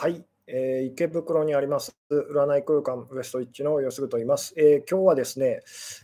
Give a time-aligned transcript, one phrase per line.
[0.00, 4.54] はい、えー、池袋にあります占い空間ウエストイッチの吉久と言います。
[4.56, 5.60] えー、今日はですね、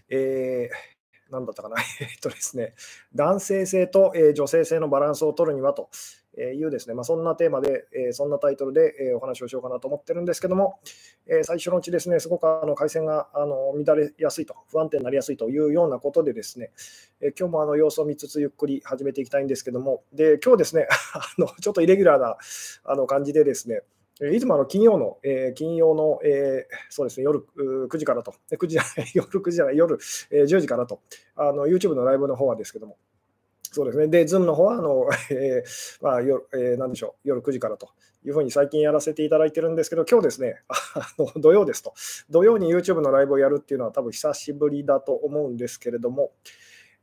[0.09, 2.75] えー、何だったかな、 えっとですね、
[3.15, 5.91] 男性性と、えー、女性性のバランスを取るにはと。
[6.43, 10.81] いうですね、まあ、そんなテーマで、えー、そんなタイトルで、えー、お話をしようかなと思ってるんですけども、
[11.27, 16.71] えー、最初のうちですね、すごくあの回線があの乱れやすいと、不安定になりやすいというようなことでですね、
[17.21, 22.37] え今日もあの様子を見つつゆっくり始めていきたいんですけども、で今日ですね、 あのちょっとイレギュラーな
[22.85, 23.83] あの感じでですね、
[24.33, 31.01] いつもあの金曜の、えー、金曜の、えー、そうですね、夜9時からと、9時じゃない、夜9時じゃない、夜、10時からと、
[31.35, 32.97] あの YouTube のライブの方はですけども、
[33.75, 37.89] そうですね、で、Zoom の方はあの、 えーまあ夜えー、なんでしょう、夜9時からと
[38.25, 40.75] いうふうに最近やらせていただいてるんですけど、今日ですね、あ
[41.19, 41.93] の土曜ですと、
[42.31, 46.31] 土曜に YouTube のライブをやるっていうのは多分久しぶりだと思うんですけれども、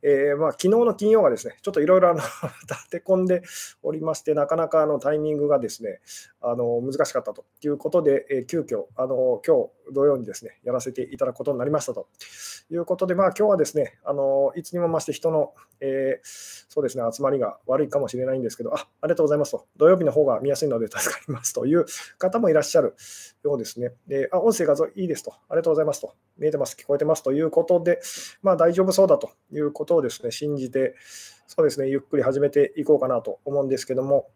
[0.02, 3.42] えー、まあ、昨日の金曜がですね、ちょっといろいろ立て込んで
[3.82, 6.00] おりまして、なかなかあのタイミングがですね、
[6.40, 12.08] あの難しかったということで、えー、急遽あの今日土曜にですね、やらせていただくことになりましたと
[12.70, 16.26] いうことで、まあ今日はですね、あのいつにも増して人の、えー、
[16.68, 21.84] そうですね、集まりが悪いかもしれないんですけど、あありがとうございますと、土曜日の方が見やすいので助かりますという
[22.18, 22.96] 方もいらっしゃる
[23.44, 23.92] ようですね。
[24.08, 28.00] であ音声画像いいですと、ありがとうございますと、見えてます、聞こえてますということで、
[28.42, 30.94] まあ大丈夫そうだということことをですね信じて、
[31.46, 34.28] そうですね、ゆっくり始めていこうかなと思うんですけども、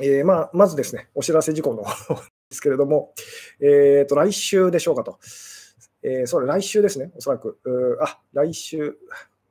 [0.00, 1.84] えー、まあ、まずですね、お知らせ事項の
[2.48, 3.12] ですけれども、
[3.60, 5.18] えー、と来週でしょうかと、
[6.02, 7.58] えー、それ来週ですね、おそらく、
[8.00, 8.96] あ来週、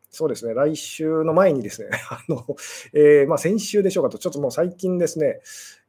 [0.09, 2.45] そうですね、来週の前にですね、 あの
[2.93, 5.41] えー、まあ、先週でしょうかと、ちょっともう最近ですね、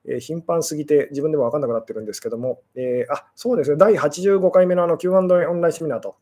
[0.08, 5.20] えー、頻繁すぎて自分でも分かんなくなってるんですけども、えー、あそうですね、第85回目のあの Q&A オ
[5.54, 6.16] ンラインセミナーと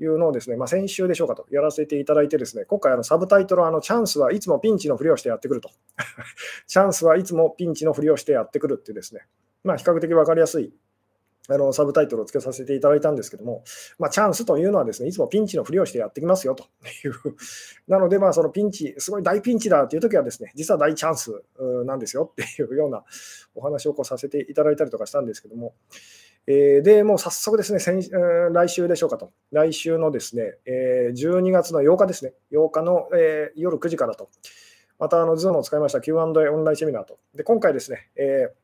[0.00, 1.46] いうのをですね、まあ、先週でしょうかと。
[1.50, 5.70] やらせていただいてですね、今回あのサブタイトルあのチャンスはいつもピンチのふりをしてやってくると。
[6.66, 9.20] チャンスはいつもピンチのふりをしてやってくるっていうですね、
[9.64, 10.72] まあ、比較的分かりやすい
[11.48, 13.64] あのサブタイトルをつけさせていただいたんですけども、
[13.98, 16.64] まあ、チャンスというのはですね、いつもピンチのふりをしてやってきますよと
[17.04, 17.14] いう。
[17.86, 21.42] なので、まあ、そのピンチ、すごい大ピンチだというときはですね、実は大チャンス
[21.84, 23.04] なんですよっていうような
[23.54, 25.74] お話をこうさせていただいたりとかしたんですけども、
[26.46, 34.30] えー、で、もう早速ですね、先来週でしょうかと、来週のですね、えー、12月の8日ですね、8日の、えー、夜9時からと、
[34.98, 38.63] またあの Zoom を使いました Q&A オンラインセミナーと、で今回ですね、えー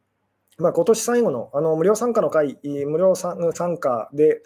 [0.61, 4.43] まあ、今年最後のあの無料参加の会、無料参加で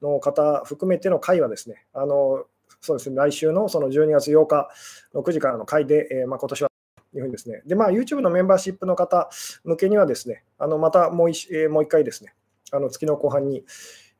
[0.00, 2.44] の方含めての会はですね、あの
[2.80, 4.68] そうですね来週のその12月8日
[5.14, 6.70] の9時からの会で、えー、まあ、今年は
[7.12, 9.28] というふうにですね、で、まあ、YouTube のメンバーシップの方
[9.64, 12.34] 向けにはですね、あのまたもう一、えー、もう一回ですね、
[12.72, 13.64] あの月の後半に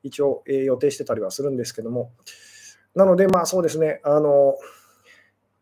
[0.02, 2.10] 一応、えー、予定してたりはするんですけども、
[2.94, 4.54] なので、まあそうですね、あの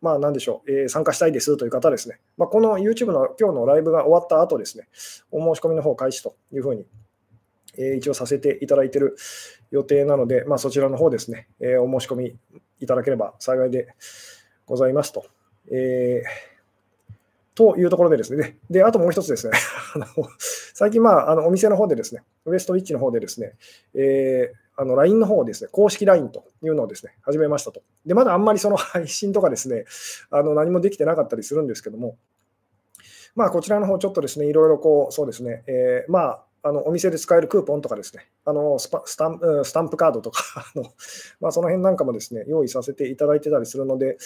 [0.05, 4.87] まあ、なんでしょう、えー、参加したいですという方ですね、まあ、この YouTube の今日のライブが終わった後ですね、
[5.31, 6.85] お申し込みの方開始というふうに、
[7.75, 9.15] えー、一応させていただいている
[9.71, 12.35] 予定なので、まあ、そちらの方ですね、えー、お申し込み
[12.81, 13.87] いただければ幸いで
[14.67, 15.25] ございますと。
[15.71, 16.21] え
[17.55, 19.57] というところでですね、であともう一つですね、
[19.95, 20.05] あの
[20.75, 23.53] 最近、まあ、あのお店の方でですね、ウエストウィッチの方でですね、
[23.95, 27.81] えー、あの LINE の方をですね、公式 LINE というのをですね、始めましたと。
[28.05, 29.85] で、まだあんまりその 配信とかですね、
[30.29, 32.17] あの何もできてなかったりするんですけども、
[33.35, 40.41] まあ、こちらの方ちょっとですね、いろいろこう、そうですね、えー、まあ、あのお店で使えるクーポンとかですね、あのススタンスタンプカードとか
[40.75, 40.85] あの、
[41.39, 44.17] まあ、その辺なんかもですね、用意させていただいてたりするので、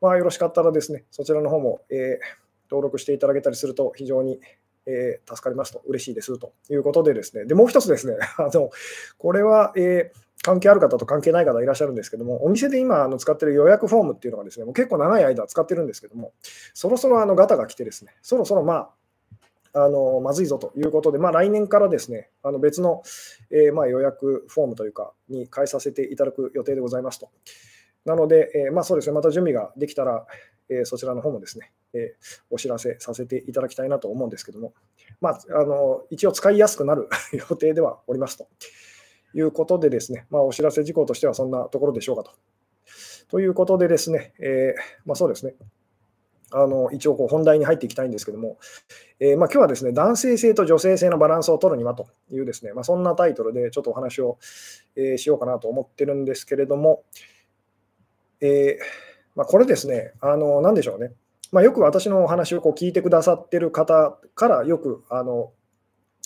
[0.00, 2.42] まあ、よろしかったらですね、そちらの方も、えー
[2.72, 4.40] 登録していただけたりすると非常に、
[4.86, 8.70] えー、助かりますと、嬉しいですということでですね、でもう一つですね、 あの
[9.18, 16.32] これは、えー、関係ある方と関係ない方いらっしゃるんですけども、お店で今あの使ってる予約フォームっていうのがですね、もう結構長い間使ってるんですけども、
[16.74, 18.90] そろそろあのガタが来てですね、そろそろまあ、
[19.74, 23.02] あのまずいぞということで、まあ、来年からですね、あの別の、
[23.50, 27.30] えー、まあ、予約フォームというか、に変えさせていただく予定でございますと。
[28.04, 30.26] なので、えー、まあ、そうですね、また準備ができたら、
[30.68, 32.14] えそちらの方もですね、え
[32.50, 34.72] お知らせさせていただきたいなと思うんですけども、
[35.20, 38.48] まあ、あの一応使いやすくなる 予定ではおりますと
[39.34, 42.32] いうことでですね、まあ、お知らせ事項としてはそんなところでしょうかと。
[43.28, 45.54] ということでですね、えー、まあ、そうですね、
[46.50, 48.58] あの一応こう本題に入っていきたいんですけども、
[49.20, 54.38] えー、まあ、今日はですね、男性性と女性性のバランスを取るにはというですね、まあ、そんなタイトルでちょっとお話を、
[54.96, 57.04] えー、しようかなと思ってるんですけれども、
[58.42, 61.12] えーまあ、これですね、あの何でしょうね、
[61.52, 65.52] まあ、よく私のお話をこう聞いてくださってる方からよくあの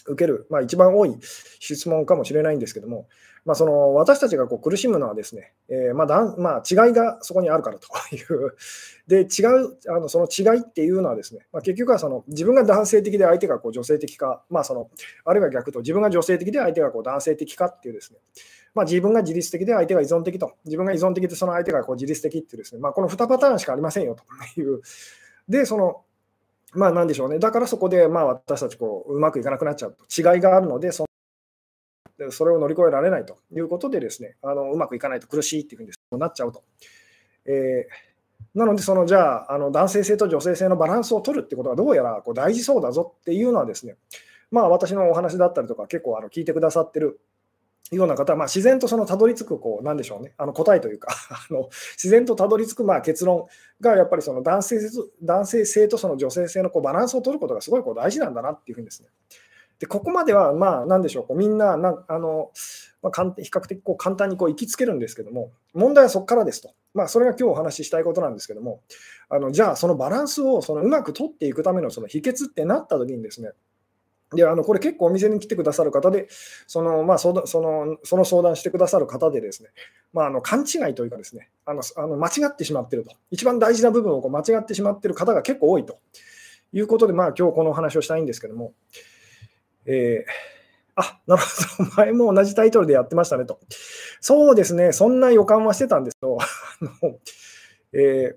[0.09, 1.17] 受ける、まあ、一番多い
[1.61, 3.09] 質問かもしれないんですけども、
[3.45, 8.57] まあ、その私たちがこう苦しむのはですね、えー、まだんまあ、違いがそこにあるからという、
[9.07, 14.91] で違うあのその違いっていうのはですね、まあ、結局はその自分が男性的で相手がこう女性的か、まあ、その
[15.25, 18.19] あるいは逆と自分が女性的で相手がこう男性的かっていうですね、
[18.75, 24.83] まあ、自分が自律的で相手が依存的と、自分が依存的でその相手がこう自律的っていうですね、まあ、この2パターンしかありませんよという。
[25.49, 26.03] で、その
[26.77, 31.07] まあなんでしょうね、だからそこでまあ私たちこううまくいかなくなっちゃうと、違いがあるので、そ
[32.31, 33.37] それを乗り越えられないと。
[33.53, 36.63] いうことで、ですねあのうまくいかないと苦しいっていうふうになっちゃうと。
[37.45, 43.97] えー、なので、そのじゃああの男性性と女性性のバランスを取るってことがどうやらこう大事そうだぞっていうのはですね、
[44.51, 47.21] まあ、私のお話だったりとか、結構あの聞いてくださってる
[47.93, 51.09] ような方は、まあ、自然とそのたどり着くこう、なんでしょうね、あの答えというか
[51.51, 53.47] あの、自然とたどり着くまあ結論
[53.81, 54.79] が、やっぱりその男性
[55.23, 59.09] 男性性とその女性性のこうバランスを取ることがすごいこう大事なんだなっていうふうにですね。
[59.79, 62.51] でここまでは、まあ、なんでしょう、こうみんななあの、
[63.03, 66.71] まあ、比較的こう簡単にこう行きつけるんですけども、問題はそこからですと。
[66.95, 68.81] まあ、それが今日お話ししたいことなんですけども、
[69.29, 73.51] あのじゃあ、そのバランスをそのうまく取っていくためのその秘訣ってなった時にですね、
[74.35, 76.27] であのこれ結構お店に来てくださる方で、
[76.67, 79.71] その,、まあ、そのそのその相談してくださる方でですね、
[80.13, 85.99] まあ、あの勘違いというかですね、あのあの間違ってしまってると、一番大事な部分をこう間違ってしまってる方が結構多いと
[86.73, 88.75] いうことで、まあ今日このお話をしたいんですけども、
[89.85, 90.31] えー、
[90.97, 91.43] あ、なる
[91.77, 93.61] ほど、 前も同じタイトルでやってましたねと。
[94.21, 96.47] そうですね、そんな予感はしてたんですけど、 あ
[97.05, 97.19] の
[97.93, 98.37] えー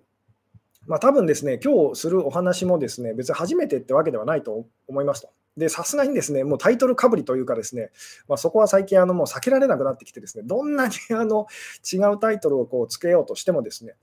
[0.86, 5.30] まあ、多分ですね、今日するお話もですね、別に初めてってわけではないと思いますと。
[5.60, 7.92] で、さすがにですね、もうタイトルかぶりというかですね、
[8.28, 11.48] まあ、そこは最近あのもう避けられなくなってきてですね、どんなにあの
[11.92, 13.96] 違うタイトルをこうつけようとしてもですね、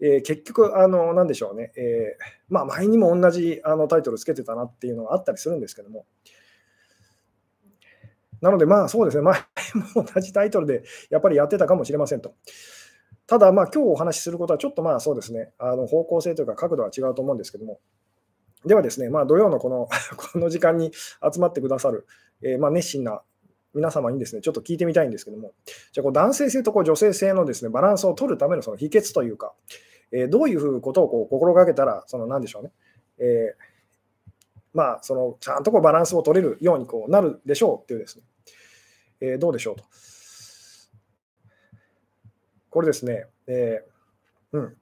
[0.00, 6.06] えー、結局、あの、なんでしょうね、えー、まあ、前にも同じあのタイトルつけてたなっていうのはあったりするんですけども、
[8.40, 9.40] なので、まあそうですね、前
[9.94, 12.34] も同じタイトルでやっぱりやってたかもしれませんと。
[13.26, 17.80] ただ、まあ今日お話しすることはちょっとまあそうですね、あの方向性というか角度は違うと思うんですけども、
[18.66, 19.88] ではですね、まあ、土曜のこの
[20.32, 22.06] この時間に集まってくださる、
[22.42, 23.22] えー、まあ、熱心な
[23.74, 25.52] 皆様にですね、ちょっと聞いてみたいんですけども、
[25.92, 29.54] じゃこう男性性とこう女性性のですねバランスを取るためのその秘訣というか、
[30.12, 32.72] えー、どういうことをこう心がけたら、その何でしょうね、
[33.18, 33.76] えー、
[34.72, 38.24] まあ、そのちゃんとこうバランスを取れるようにこうなるでしょうっていうですね、
[39.20, 39.84] えー、どうでしょうと。
[42.70, 44.76] これですね、えー、うん。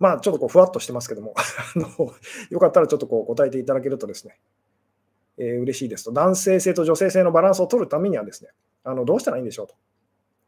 [0.00, 1.88] まあ、ちょっとこうふわっとしてますけども あの、
[2.48, 4.40] よかったらちょっとこう答えていただけるとですね、
[5.36, 6.12] えー、嬉しいですと。
[6.12, 8.50] 男性性と女性性のバランスを取るためにはですね、
[8.82, 9.74] あのどうしたらいいんでしょうと。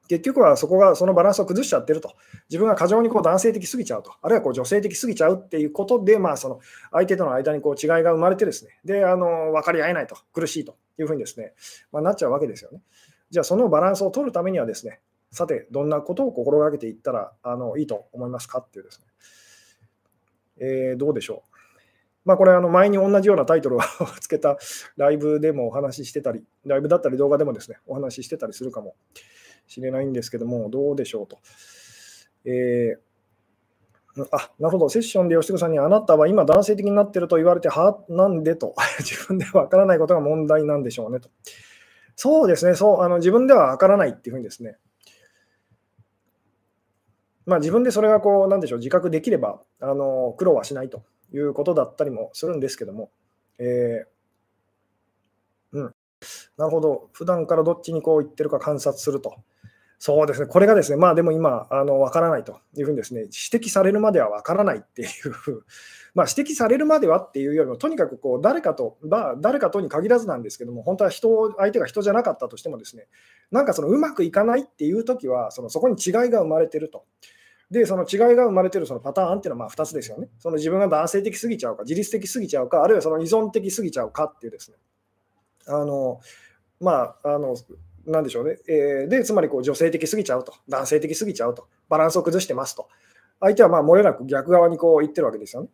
[0.09, 2.15] 結局はそこがそのバランスを崩しちゃってると。
[2.49, 4.13] 自分が過剰にこう男性的すぎちゃうと。
[4.23, 6.61] あるいはこう女性的すぎちゃうっていうことで、まあ、その
[6.91, 11.53] 相手との間にこう違いが生まれてですね、で、あの分かり合えないと、苦しいというふうにですね、
[11.93, 12.83] まあ、なっちゃうわけですよね。
[13.31, 15.01] じゃあ、そのバランスを取るためにはですね、
[15.31, 19.07] さて、どんなことを心がけていったらあのいいと思いますかっていうですね、
[20.59, 21.53] えー、どうでしょう。
[22.25, 23.81] まあ、これ、前に同じようなタイトルを
[24.21, 24.57] つけた
[24.97, 28.95] ライブでもお話ししてたり、ライブだったり動画でもですね、お話ししてたりするかも
[29.67, 31.39] しれないんですけども、どうでしょうと。
[32.45, 34.89] えー、あ、なるほど。
[34.89, 41.31] セッションで吉久さんに、あなたは今男性的になってると言われて、は、なんでと、 自分ではわからないことが問題なんでしょうねと。
[42.15, 44.77] そうですね、そう、あの自分ではわからないっていうふうにですね、
[47.47, 53.11] まあ、自分でそれがこう、なんでしょう、自覚できれば、あの苦労はしないということだったりもするんですけども、
[53.59, 55.95] えー、うん、
[56.57, 59.37] なるほど、普段からどっちにこう言ってるか観察すると。
[59.99, 65.09] そうですね、これがですね、まあでも今、あの分からないというふうにですね、指摘されるまでは分からないっていう
[66.15, 73.07] まあ指摘されるまではっていうよりも、とにかくこう誰かと、まあ、誰かとに限らずなんですけども、本当は人相手が人じゃなかったとしてもですね、
[73.51, 77.05] なんかそのうまくいかないっていうときは、そのそこに違いが生まれてると。
[77.71, 80.29] で、その違いが生まれてるそのパターンっていうのはまあ2つですよね。
[80.39, 84.77] その自分が男性的すぎちゃうか、自律的すぎちゃうか、あるいはその依存的すぎちゃうかっていうですね。
[85.67, 86.21] あの
[86.81, 87.57] まあ、あの
[88.07, 92.89] なんでしょうね、えー、で、つまりこう女性的すぎちゃうと、男性的すぎちゃうと、バランスを崩してますと、
[93.41, 95.69] 相手はまあ漏れなく逆側にこう言ってるわけですよね。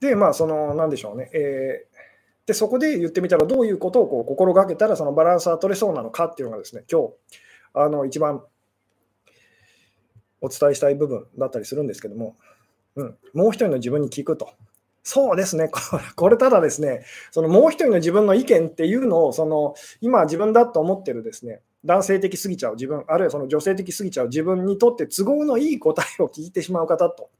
[0.00, 7.14] で、まあ、その、なんでしょうね、えー、で、そこで言ってみたら、どういうことをこう心がけたら、そのバランスは取れそうなのかっていうのがですね、今日、
[7.74, 8.42] あの、一番
[10.40, 12.36] お伝えしたい部分だったりするんですけども、
[12.96, 14.50] うん、もう一人の自分に聞くと。
[15.02, 15.70] そうですね、
[16.14, 27.30] これただですね、そのもう一人の自分の意見っていうのを、その今自分だと思ってるですね、男性的すぎちゃう自分、あるいはその女性的すぎちゃう自分にとって都合のいい答えを聞いてしまう方と、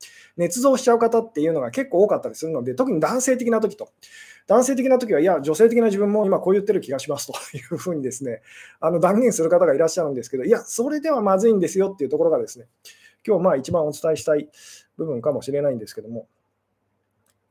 [0.41, 3.91] 捏造しちゃう方っていうのが結構多かったりするので、特に男性的な時と。
[4.47, 8.43] 男性的な時は、いや、女性的な自分も今こう言ってる気がしますと いうふうにですね、
[8.81, 12.67] あの断言する方がいらっしゃるんですけど、いや、それではまずいんですよっていうところがですね、
[13.27, 14.51] 今日まあ一番お伝えしたい
[14.97, 16.27] 部分かもしれないんですけども、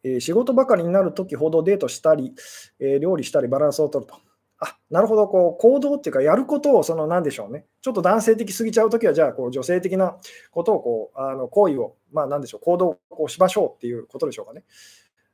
[0.03, 2.34] えー、仕事ばかりになるときほどデートしたり、
[2.79, 4.17] えー、料理したりバランスを取ると。
[4.61, 10.17] あなるほど、こう行動っていうか、やることを、その、なんでしょうね、ちょっと男性的すぎちゃうときは、じゃあ、こう女性的な
[10.51, 14.63] ことを、こう、あの行為を、まあ、なんでしょう、行動をこうしましょうっていうことでしょうかね。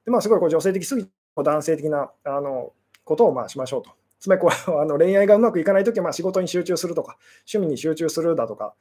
[0.06, 3.92] で、まあ、すごいこう女性的すぎ、男性的なあのことをまあしましょうと。
[4.20, 7.18] つまりこう あの恋愛がうまくいかないときは、まあ仕事に集中するとか、
[7.52, 8.76] 趣味に集中するだとか、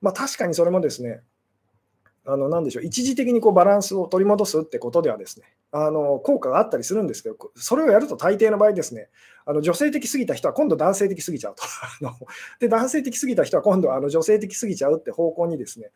[0.00, 1.22] まあ、確かにそれもですね、
[2.26, 9.08] あのなでしょう一時的にこうバランスを取り戻すってことではですねあの効果があったりするんですけど、それをやると大抵の場合ですね、
[9.46, 11.62] あの女性的すぎた人は今度男性的すぎちゃうと。
[12.58, 15.92] で、男性的すぎた人は今度あの女性的すぎちゃうって方向にですね、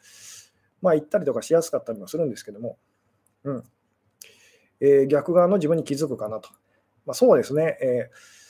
[0.81, 2.79] まあ行ったりとかしやすかったりもするんですけども、
[3.43, 3.65] うん
[4.81, 6.51] えー、逆側の自分に気づくかなと。
[7.05, 8.44] まあ、そうですね、えー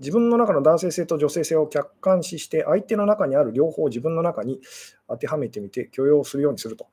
[0.00, 4.60] 自分の中の男性性と女性性を客観視して、相手の中にある両方を自分の中に
[5.08, 6.86] 当てはめてみて許容するようにすると。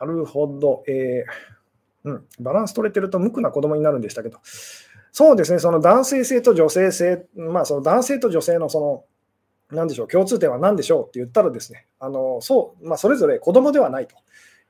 [0.00, 0.84] なるほど。
[0.86, 4.38] えー、うん、バランス取れてると無垢な子供になるんでしたけど、
[5.10, 9.06] そうですね、その男性性と女性性、まあ、その男性と女性のそ
[9.70, 14.14] の、なんでしょう、共通点は何でしょうって言ったらですね、あのそう、まあ、それぞれ子供ではないと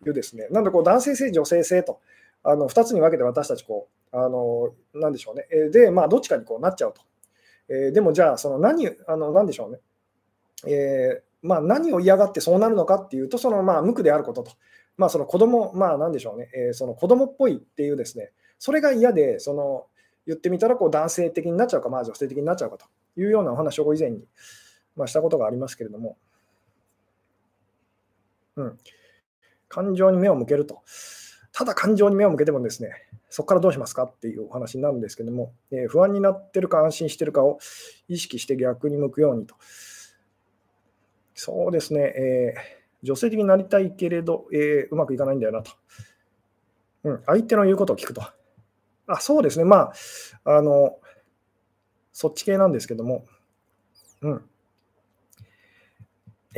[0.06, 2.00] いうですね、なんでこう男性性、女性性と
[2.46, 7.02] あの2つに分けて私たちこう、あのなんでしょうね、で、まあ、どっちかにこうなっちゃうと。
[7.68, 9.80] えー、でもじゃあ、その何、あの何でしょうね、
[10.66, 14.52] えー、まあ、何を嫌がってそうなるのかっていうと、そのまあ無垢であることと、
[14.96, 19.86] まあ、その子供、まあ、なんでしょうね、えー、その子供っぽいっていうですね、それが嫌で、その
[20.26, 22.86] 言ってみたらこう男性的になっちゃうか、まあ、女性的になっちゃうかと。
[23.16, 24.24] いうようなお話を以前に、
[24.94, 26.16] まあ、したことがありますけれども、
[28.56, 28.78] うん、
[29.68, 30.82] 感情に目を向けると。
[31.56, 32.90] ただ感情に目を向けてもですね、
[33.30, 37.58] そこからどうしますかっていうお話なんですけども、えー、不安になってるか安心してるかを
[38.08, 39.54] 意識して逆に向くようにと。
[41.34, 45.72] そうですね、えー、女性的になりたいけれど、えー、うまくいかないんだよなと。
[47.04, 48.20] うん、相手の言うことを聞くと。
[49.06, 49.92] あそうですね、ま
[50.44, 50.98] あ、あの、
[52.12, 53.24] そっち系なんですけども、
[54.20, 54.44] うん。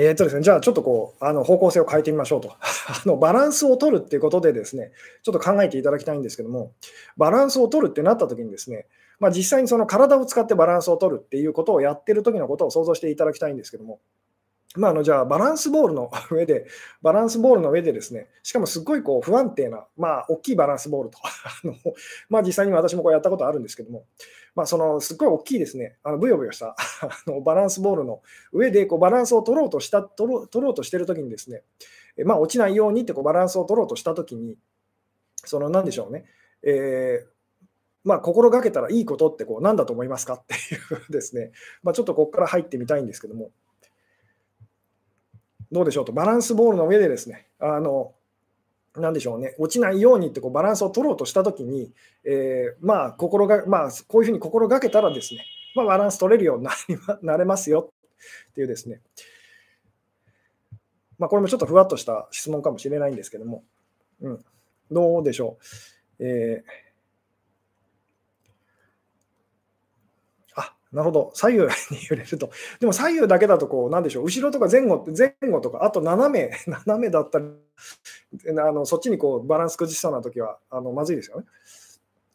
[0.00, 3.17] えーとですね、じゃあちょっとこうあの方向性を変えてみましょうと あの。
[3.17, 4.93] バランスを取るっていうことでですね、
[5.25, 6.73] ちょっと考えていただきたいんですけども、
[7.17, 8.87] バランスを取るってなった時にですね、
[9.19, 13.99] まあ、実際にその体を使ってバランスを取るっていうことをやってる時のことを想像していただきたいんですけども、
[14.76, 16.66] まあ、あのじゃあ、バランスボールの 上で、
[17.00, 21.75] バランスボールの上でですね、しかもすっごいこう不安定な、まあ、大きいバランスボールと あの、
[22.28, 24.04] まあ、実際に私もこうやったことあるんですけども、
[24.54, 28.22] まあ、そのすっごい大きいですね、あのブヨブヨした あのバランスボールの
[28.52, 31.62] 上でこうバランスを取ろうとした取ろう取ろうとしてるときにですね、
[32.25, 34.58] まあ、落ちないようにってこうバランスを取ろうとしたときに、
[35.44, 36.26] その何でしょうね、
[36.62, 37.38] えー
[38.04, 43.50] まあ、心がけたらいいことってこう何だと思いますかっていうですね、まあ、ちょっとここから入ってみたいんですけども、
[45.70, 48.12] どうでしょうと、バランスボールの上でですね、あの、
[48.96, 51.92] なんでしょうね、落ちないようにってこうバランスを取ろうとしたときに、
[52.25, 55.44] えー、まあ、心が、まあ、こういうふうに心がけたらですね、
[55.75, 57.92] まあ、バランス取れるようになり なれますよ
[58.50, 59.00] っていうですね、
[61.18, 63.62] まあ、これもちょっとふわっとした質問かもしれないんですけども、
[64.20, 64.44] うん、
[64.90, 65.58] どうでしょ
[66.18, 66.25] う。
[66.26, 66.88] えー
[70.92, 71.68] なるほど、左右に
[72.11, 72.50] 揺れると。
[72.80, 77.47] でも左右だけだと、こう、なんでしょう、後ろとか前後前後とか、あと斜め、 斜めだったり、
[78.59, 81.47] あのそっちにこうバランス崩しそうなときはあのまずいですよね。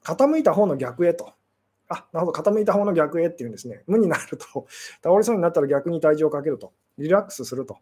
[0.04, 1.34] 傾いた方の逆へと。
[1.90, 3.84] あ、なるほど、傾いた方の逆へっていうんですね。
[3.88, 4.68] 無になると、
[5.04, 6.74] 倒れそうになったら逆に体重をかけると。
[6.98, 7.78] リラックスすると。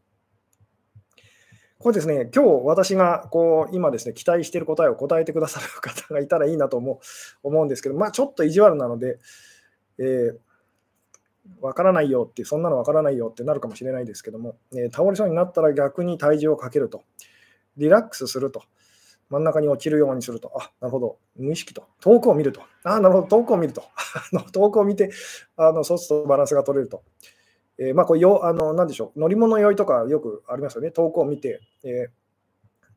[1.80, 7.00] これですね、今日私がこう今ですね、期待している答えを答えてくださる方がいたらいいなと思う
[7.44, 9.20] 思うんですけど、まあちょっと意地悪なので、
[9.98, 10.38] えー
[11.60, 17.04] わからないよって、そんなのわからないよってなるかもしれないですけども、えー、倒れそうになったら逆に体重をかけると、
[17.78, 18.64] リラックスすると、
[19.30, 23.84] 真ん中に落ちるようにすると、あ、なるほど、無意識と、遠くを見ると、あ、なるほど、遠くを見ると、
[24.52, 25.12] 遠くを見て、
[25.56, 27.04] あのそうするとバランスが取れると。
[27.78, 32.10] えー、まあ、こうよあの、なんでしょう、乗り物酔いとかよくありますよね、遠くを見て、えー、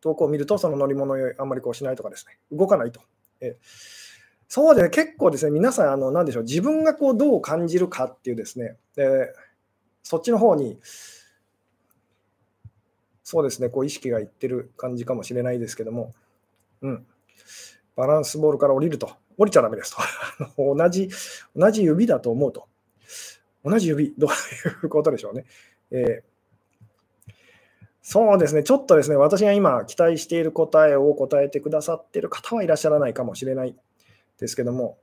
[0.00, 3.00] 遠くを見ると、その乗り物酔い、あんまりこうしないとかですね、動かないと。
[3.40, 4.03] えー
[4.48, 9.32] そうですね、結構ですね、皆さん、あの何でしょう、自分がこうどう感じるかっていうですね、で
[10.02, 10.78] そっちの方に、
[13.22, 16.12] そうですね、こう意識がいってる感じかもしれないですけども、
[16.82, 17.06] うん、
[17.96, 20.54] バランスボールから降りると、降りちゃだめですと。
[20.76, 21.08] 同じ、
[21.56, 22.68] 同じ指だと思うと、
[23.64, 25.46] 同じ指、どういうことでしょうね。
[25.90, 26.34] えー。
[28.02, 33.74] そうですね、ちょっとですね、私が今期待している答えを答えてくださっている方はいらっしゃらないかもしれない。
[34.38, 34.98] ですけども、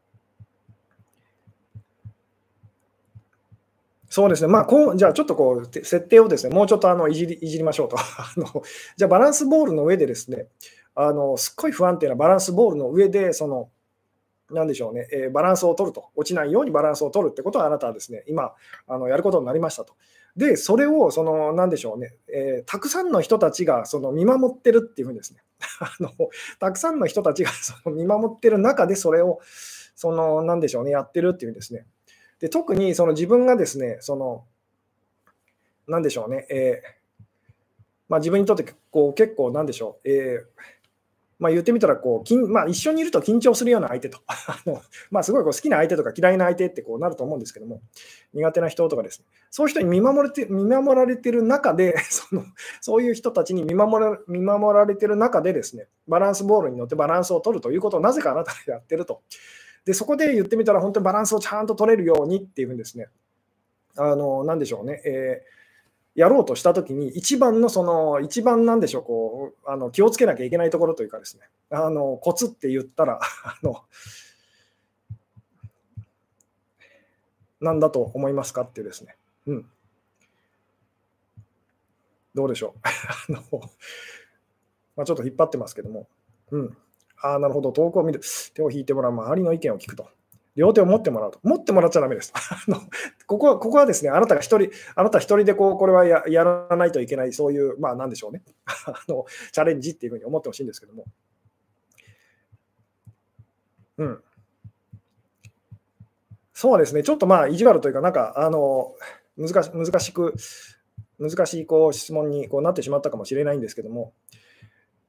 [4.12, 8.46] そうですね、まあ、こうじゃあちょっとこう設定をですねもうちょっとあのいじりいじりましょうと あの。
[8.98, 10.48] じゃあバランスボールの上でですね、
[10.96, 13.70] あのすっごい不安定なバランスボールの上で、その
[14.52, 18.54] なんでしょうね、えー、バランスを取ると、落ちないようにバランスを取るってことはあなたはですね、今、
[18.88, 19.94] あのやることになりましたと。
[20.36, 25.44] で、それを、その、なんでしょうね、えー、たくさんの人たちがその見守ってるっていうふうにですね、
[25.80, 26.12] あの
[26.60, 29.40] たくさんの人たちがその見守ってる中で、それを、
[29.96, 31.86] その、なんでしょうね、やってるっていうんですね。
[32.40, 34.46] で特にその自分がですね、その、
[35.88, 37.24] なんでしょうね、えー
[38.08, 40.81] まあ、自分にとってこう結構、なんでしょう、えー
[41.42, 44.80] まあ、言ってみたらこう、まあ、一緒にいると緊張するような相手と、 あの
[45.10, 47.82] まあ、すごいこう好きな相手とか嫌いな相手ってこうなると思うんですけども、
[48.36, 52.46] 苦手な人とかですね、そういう人に見守れて見守られてる中で その、
[52.80, 59.24] そういう人たちに見守ら見守られてる中でですね、バランスボールに乗ってバランスを取るということをなぜかあなたがやってると。
[59.84, 63.08] で、そこで言ってみたら、本当にバランスをちゃんと取れるようにっていうふうにですね、
[63.98, 65.61] あの、なんでしょうね、えー
[66.15, 73.84] やろうとしたときに、一番のその、一番なんでしょう、こう、あの気をつけなきゃいけないところというかですね、あのコツって言ったら、 あの、
[77.62, 79.15] なんだと思いますかっていうですね、
[79.48, 79.70] うん。
[82.34, 82.80] どうでしょう。
[83.34, 83.62] あの
[84.96, 86.08] まあ、ちょっと引っ張ってますけども、
[86.51, 86.77] うん。
[87.22, 88.22] ああ、なるほど、遠くを見る、
[88.53, 90.10] 手を引いてもらう、周りの意見を聞くと。
[90.55, 91.39] 両手を持ってもらうと。
[91.43, 92.34] 持ってもらっちゃだめです。
[92.36, 92.81] あの
[93.25, 101.05] ここはここはですね、あなたが一人、あなた一人でこうこれはややらないといけない、そういう、まあなんでしょうね あの、チャレンジっていうふうに思ってほしいんですけども。
[103.98, 104.24] うん。
[106.53, 108.93] そうですね、ちょっとまあ意地悪というか、なんか、あの
[109.38, 110.36] 難し難しく、
[111.17, 114.13] 難しいこう質問にこうなってしまったかもしれないんですけども、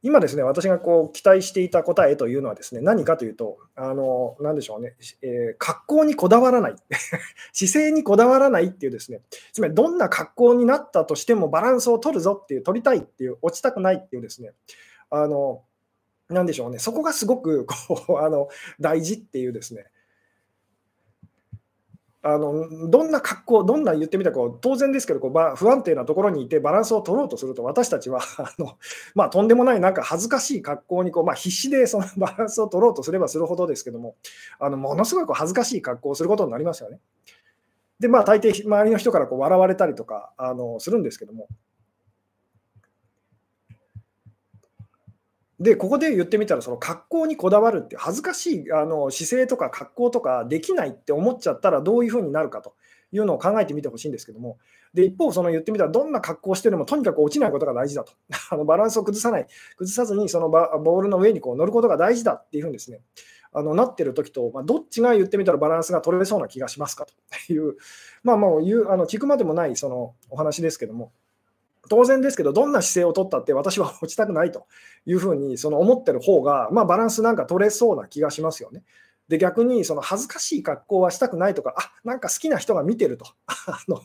[0.04, 6.76] 今ですね、私がこう期待していた答えというのはですね、何かというと、あの、なんでしょうね、えー、格好にこだわらない、
[7.52, 9.20] 姿勢にこだわらないっていうですね、
[9.52, 14.52] つまりどんな格好になったとしてもバランスを取るぞっていう、取りたいっていう、落ちたくないっていうですね、
[15.08, 15.62] あの、
[16.28, 18.48] なんでしょうね、そこがすごくこうあの
[18.80, 19.86] 大事っていうですね、
[22.24, 28.78] あのどんな格好、どんな言ってみたらこう、当然ですけどこう、不安定なところにいてバランスを取ろうとすると、私たちは あの、
[29.16, 34.14] まあ、とんでもないなんか恥ずかしい格好にこう、まあ、必死でその バランスを取ろうとすればするほどですけども、
[34.60, 37.00] あのものすごく恥ずかしい格好をすることになりますよね。
[37.98, 41.48] で、まあ、大抵周りの人からこう笑われたりとかあのするんですけども、
[45.62, 52.74] で、ここで言ってみたら、その格好にこだわるって恥ずかしいあの姿勢とか格好とかできないって思っちゃったらどういうふうになるかと
[53.12, 54.58] いうのを考えてみてほしいんですけども、
[54.92, 58.12] で一方、その言ってみたら、どんな格好をしてでもとにかく落ちないことが大事だと、
[58.50, 59.46] あのバランスを崩さない、
[59.76, 63.00] 崩さずにそのボールの上にこう乗ることが大事だっていうふうにですね、
[63.52, 67.12] あのなってる時と、まあ、どっちが言ってみたらバランスが取れそうな気がしますかと。
[67.52, 67.76] いう、
[68.24, 71.12] まあ、もう言うあの聞くまでもないそのお話ですけども。
[71.88, 74.66] 当然ですけど、どんな姿勢を取ったって私は落ちたくないと
[75.06, 78.82] いうふうにその思ってる方が、まあ、バランスなんか取れそうな気がしますよね。
[79.28, 83.24] で逆にその恥ずかしい格好はしたくないとか、あなんか好きな人が見てると。
[83.66, 83.98] あの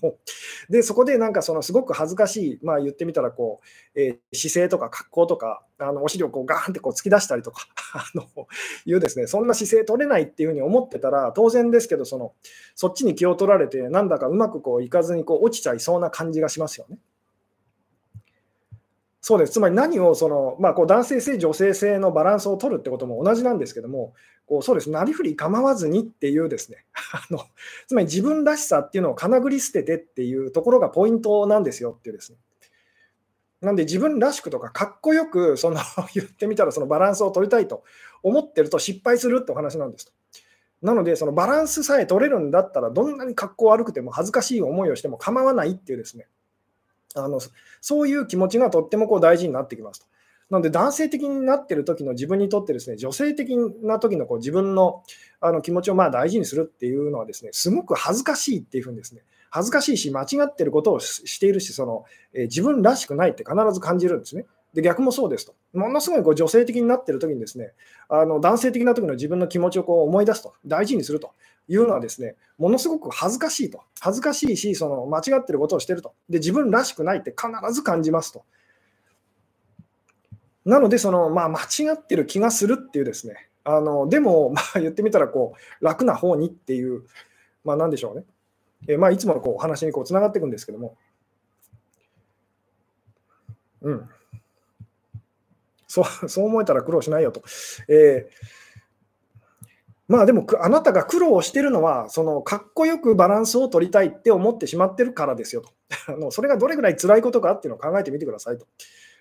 [0.70, 3.60] でそこでなんかそのすごく恥ずかしい、まあ、言ってみたらこ
[3.96, 8.48] う、えー、姿勢とか格好とか、あのお尻をこうガーンってこう突き出したりとか あの
[8.86, 12.34] いうですね、そんな姿勢取れないっていうふうに思ってたら、当然ですけどその、
[12.76, 17.00] そっちに気を取られて、なんだかうまくこういかずにこう落ちちゃいそうな感じがしますよね。
[19.28, 19.52] そうです。
[19.52, 24.14] つまり何をその、まあ、こう男性性、女性性のバランスを取るってことも同じなんですけども、
[24.46, 27.42] こうそうです、なりふり構わずにっていうですね あの、
[27.88, 32.38] つまり自分らしさっていうのをかなぐり捨ててっていうところがポイントなんですよっていうですね。
[33.60, 35.76] なんで自分らしくとかかっこよくその
[36.16, 37.84] 言ってみたらそのバランスを取りたいと
[38.24, 40.14] 思ってると失敗するってお話なんですと。
[40.82, 46.28] なのでそのバランスさえ取れるんだったらどんなに格好悪くても恥ずかしい思いをしても構わないっていうですね。
[47.24, 47.40] あの
[47.82, 50.08] そういう気持ちがとってもこう大事になってきますと。
[50.50, 55.04] なので男性的になってる時の自分にとってですね女性的な時のこう自分の
[55.42, 64.46] あの気持ちをまあ大事にするっていうのはですねすごく恥ずかしいっていうふうにですね恥ずかしいし間違ってることをしているしその、えー、自分らしくないって必ず感じるんですね。
[64.74, 65.56] で逆もそうですと。
[65.74, 67.74] ものすごいこう女性的になってる時にですね
[68.10, 71.32] あの男性的な時の自分の気持ちをこう思い出すと大事にすると
[71.68, 73.84] いうのはですね、ものすごく恥ずかしいと。
[74.00, 76.14] 恥ずかしいし、その間違ってることをしてると。
[76.30, 78.46] で、自分らしくないって必ず感じますと。
[80.66, 87.04] なので、その、まあ、間違ってる気がするっていうですね、あのでも、 まあ、言ってみたらこう楽な方にっていう、
[87.64, 88.26] まあ、なんでしょうね。
[88.88, 90.98] えまあ、いつものこうお話につながっていくんですけども、
[93.82, 94.10] うん。
[95.88, 97.44] そう そう思えたら苦労しないよと。
[97.88, 98.67] えー
[100.08, 105.70] まあでも、あなたが苦労してるのは、そのかっこよくバランスを取りたいって思ってしまってるからですよと。
[106.08, 108.66] あのそれがどれぐらい辛いことかっていうのを考えてみてくださいと。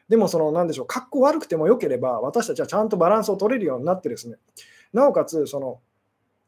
[0.09, 4.37] でも、その、なんでしょう、かっこ悪くてもよければ、私たちはちゃんとバランスを取れるようになってですね、
[4.93, 5.81] なおかつ、その、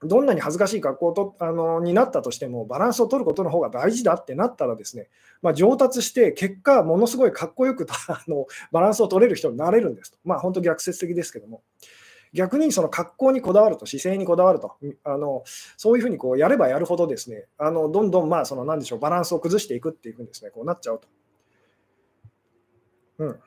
[0.04, 5.08] どんなに恥ずかしい格好とあのになったとしても、バランスを取ることの方が大事だってなったらですね、
[5.42, 10.18] まあ、上達して、結果、ものすごいかっこよく あのバランスを取れる人になれるんですと。
[10.24, 11.62] まあ、本当逆説的ですけども。
[12.32, 15.44] 逆にその格好にこだわると、姿勢にこだわると、あの
[15.76, 21.08] そういうふうにこうやればやるほど、ですねあのどんどんまあそのなんでしょうバランスを崩していくっていうふうにですねこうなっちゃうと。
[23.18, 23.40] うん、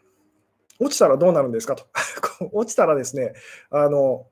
[0.80, 1.86] 落ちたらどうなるんですかと。
[2.52, 3.34] 落ちたらですね、
[3.70, 4.28] あの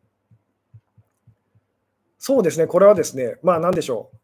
[2.18, 4.18] そうですね、これはですね、まあなんでしょう。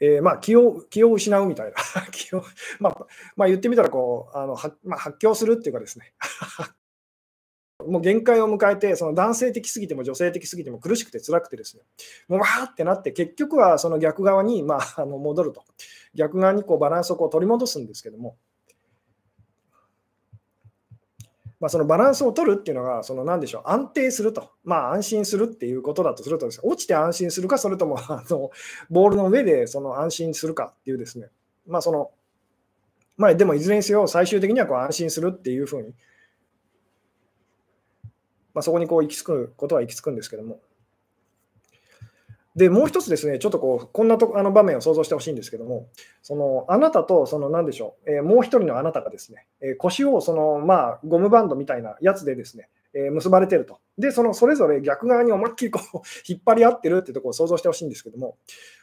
[0.00, 1.74] えー、まあ気を気を失うみたいな
[2.10, 2.42] 気を、
[2.78, 6.14] まあ、まあ、言ってみたらこうあのは、まあ、発狂するっていうかですね
[7.90, 11.82] もう限界を迎えて、その男性的すぎても女性的すぎても苦しくて辛くてですね、
[12.28, 15.64] もうわーってなって、結局はその逆側に、まあ、 あの戻ると、
[16.14, 18.36] 逆側にこうバランスをこう取り戻すんですけども、
[21.58, 28.50] まあ、そのバランスを取るっていうのが、その何でしょう、安定すると、まあ、安心するっていうことだとするとです、ね、落ちて安心するか、それとも あの
[28.88, 31.28] ボールの上でその安心するかっていうですね、
[31.66, 32.12] まあその
[33.20, 35.92] まあ、でもいずれにせよ、最終的にはこう安心するっていうふうに、
[38.60, 40.60] まあ、そこにこう行き着くことは行き着くんですけども。
[42.54, 45.88] で、もう一つですね、ちょっとこうこんなとあの場面を想像してほしいんですけども、
[46.20, 53.78] そのあなたとその何でしょう、えー、もう一人のあなたがですね、えー、腰をその、まあ、ゴムバンドみたいなやつでですね、えー、結ばれてると。
[53.96, 55.98] で、そのそれぞれ逆側に思いっきりこう
[56.30, 58.36] 引っ張り合ってるってところを想像してほしいんですけども、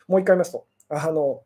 [0.07, 1.43] もう一回言いますと、あの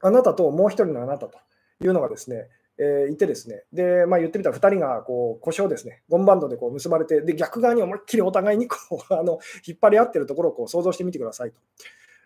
[0.00, 1.38] あなたともう一人のあなたと
[1.82, 2.48] いうのがですね、
[2.82, 11.60] えー、いてですね、で、まあ、言ってみたら2人がこう腰をですね、ゴムバンドでこう結ばれて、で逆側に思いっきりお互いにこう あの引っ張り合ってるところをこう想像してみてくださいと。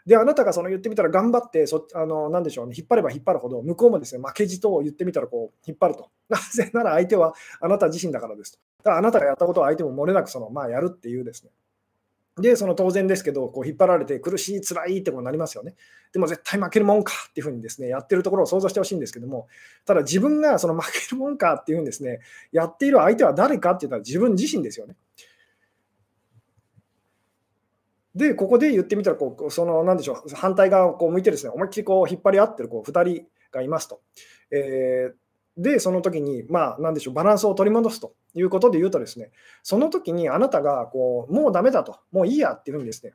[0.07, 6.09] で、あなたがその言ってみたら頑張ってそ、あのなんでしょうね、引っ張れば引っ張るほど、向こうもですね、負けじと言ってみたらこう引っ張ると。
[6.29, 8.59] なぜなら相手はあなた自身だからですと。
[8.85, 11.51] だからあなたがやったことを相手も漏れなくその、まあ、やるっていうですね、
[12.37, 15.77] で、その当然ですけど、こう引っ張られて苦しい、辛いってことになりますよね。
[16.12, 19.47] でも絶対負けるもんかっていうふうにですね、やってるところを想像してほしいんですけども、
[19.85, 22.20] ただ自分がその負けるもんかっていうふうにですね、
[22.51, 24.97] やっている相手は誰かって言ったら自分自身ですよね。
[28.16, 34.01] で、ここで言ってみたらこう、その、なんでしょう、反対側をこう向いてですね、思いっきりこう引っ張り合ってるこう2人がいますと。
[34.51, 35.24] えー
[35.57, 39.31] で、その時に、まあ、なんでしょう、バランスを取り戻すということで言うとですね、
[39.62, 43.14] その時にあなたが、こう、もうだめだと、もういいやっていうふうにですね、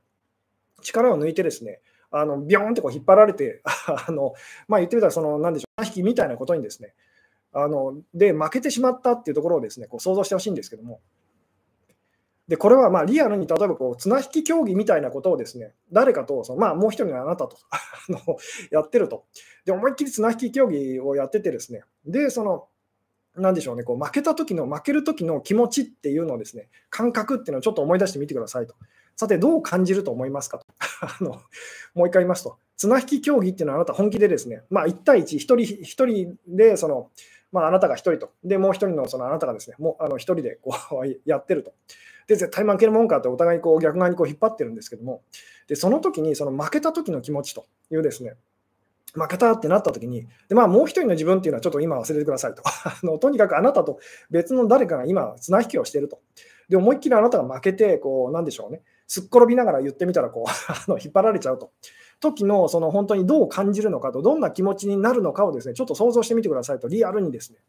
[0.81, 3.61] 力を抜いてですね、あのビョーンってこう引っ張られて、
[4.07, 4.33] あの
[4.67, 6.93] まあ、言ってみたら、その、なんでしょう、引きみたいなことにですね、
[7.51, 11.01] あので、負けてしまったっていうところをですね、こう想像してほしいんですけども、
[12.49, 17.57] で、これはまあリアルに例えばこう綱引き競技みたいなことをですね、誰かとその、まあ、もう一人のあなたと
[18.71, 19.25] やってると。
[19.65, 22.67] で、思いっきり綱引き競技をやっててですね、で、その、
[23.35, 28.73] なんでしょうね、こう負けた時の、負ける時の気持ちっていうのをですね、感覚っていうのをちょっと思い出してみてくださいと。
[29.15, 30.65] さて、どう感じると思いますかと。
[31.05, 31.41] あの
[31.93, 37.11] もう一回言いますと、綱引き競技っていうのはあなた本気でですね、まあ、1対1、1人 ,1 人でその、
[37.51, 41.73] まあ、あなたが1人と、で、もう1人のそのあなたがですね、もうあの1人でこう やってると。
[42.27, 45.23] で、絶対負けるもんかってお互いこう逆側にこう引っ張ってるんですけども、
[45.67, 48.35] でその時にその負けた時の気持ちというですね、
[49.13, 52.61] 負けたってなった時に、でまあ、もう一人の自分っていうのはちょっと今忘れてくださいと。
[52.65, 56.19] あのとにかくあなたと別の誰かが今、綱引きをしていると。
[56.69, 61.71] で、思いっきりあなたが負けて、こう、なんでしょうね、すっ転びながら言ってみたらこう あの引っ張られちゃうと。
[62.19, 67.59] 時のその本当にどう感じるのかと、どんな気持ちになるのかをですね、ちょっと想像してみてくださいと、リアルにですね。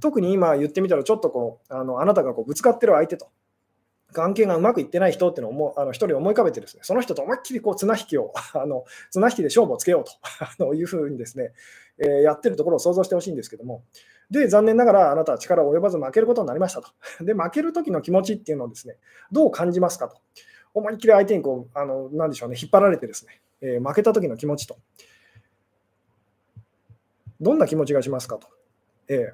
[0.00, 3.28] 特に今言ってみたら、ちょっとこう、あのあなたがこうぶつかってる相手と、
[4.12, 11.52] 関係がうまくいってない人っていうのをもあの一人思い浮かべてですね、その人と思いっきりこう綱引きを、 あの綱引きで勝負をつけようと あのいうふうにですね、
[11.98, 13.84] えー、やってるところを想像してほしいんですけども、
[14.30, 16.88] で、残念ながらあなたは力を及ばず負けることになりましたと。
[17.24, 18.96] で、負ける時の気持ちっていうのをですね、
[19.30, 20.16] どう感じますかと。
[20.74, 24.76] 思いっきり相手にこう、あのなんでしょうね、引っ張られてですね、えー、負けた時の気持ちと。
[27.40, 28.48] どんな気持ちがしますかと。
[29.08, 29.32] え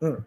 [0.00, 0.26] ー、うん。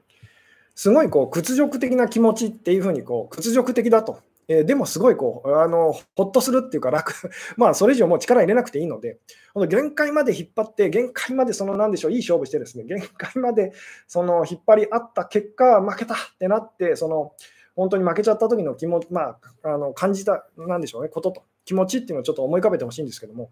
[0.75, 7.13] すごいこう屈辱的な気持ちっていうふうにこう屈辱的だと、えー、でもすごいこうあのほっとするっていうか楽、
[7.55, 9.19] まあそれ以上もう力入れなくていいので、
[9.53, 13.73] この限界まで引っ張って、限界までそのなんでしょう、いい勝負してですね、限界まで
[14.07, 17.33] その引っ張り合った結果、負けたってなって、その
[17.75, 23.51] 本当に負けちゃった時の気持ち、まあ、あの感じた、なんでしょうね、ことと、気持ちっていうのをちょっと思い浮かべてほしいんですけども、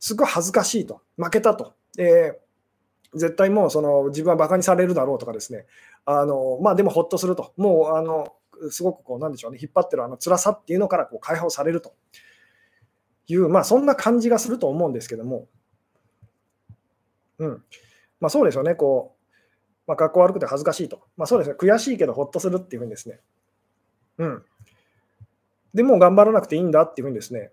[0.00, 1.74] すごい恥ずかしいと、負けたと。
[1.98, 2.48] えー
[3.14, 5.64] 絶対もうその自分はバカにされるだろうとかですね、
[6.04, 8.34] あのまあ、でもほっとすると、もうあの
[8.70, 11.94] すごくこう、なんでしょうね、引っ張ってるあの辛さっていうのからこう解放されると。
[13.28, 15.48] いう、まあ、そんな感じがすると思うんですけども、
[17.38, 17.64] うん。
[18.20, 19.17] まあ、そうですよね、こう、
[19.88, 23.18] まあ、格好悪くて恥ずかしいと、まあ、そうですね、悔しいけどほっとするっていうふうにですね、
[24.18, 24.44] うん、
[25.74, 27.50] でも頑張らなくていいんだっていうふうにですね、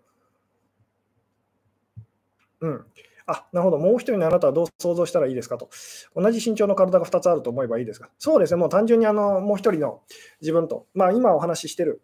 [2.59, 2.85] うん、
[3.27, 3.77] あ、なるほど。
[3.77, 5.69] もう一人のあなたはどう想像したらいいですかと。
[6.15, 8.09] 同じ身長の体が2つあると思えばいいですか。
[8.19, 8.59] そうですね。
[8.59, 10.01] もう単純にあのもう一人の
[10.41, 12.01] 自分と、まあ、今お話ししている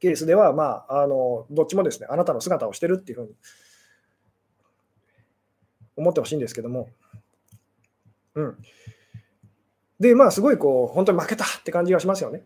[0.00, 3.34] ケースでは、まあ、あのどっちもですね、あなたの姿をしてるっていうふうに
[5.96, 6.88] 思ってほしいんですけども。
[8.34, 8.58] うん。
[10.00, 12.44] で、まあ、すごいこう、本当に負けたって感じがしますよね。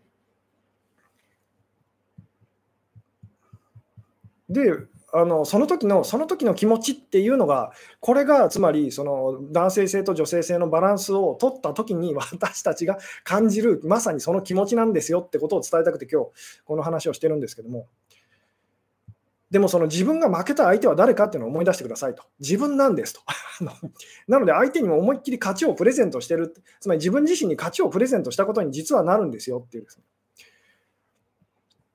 [4.49, 4.73] で、
[5.15, 16.29] あのその時のその時の気持ちっていうのが、これがつまりその男性性と女性性のバランスを取った時に 私たちが感じるまさにその気持ちなんですよってことを伝えたくて今日
[16.65, 17.87] この話をしてるんですけども。
[19.53, 22.23] でもその自分が負けた相手は誰かっていうのを思い出してくださいと。
[22.39, 23.21] 自分なんですと。
[24.27, 26.55] なので相手にも思いっきり勝ちをプレゼントしてる。
[26.79, 30.05] つまり自分自身に勝ちをプレゼントしたことに実はなるんですよっていうですね。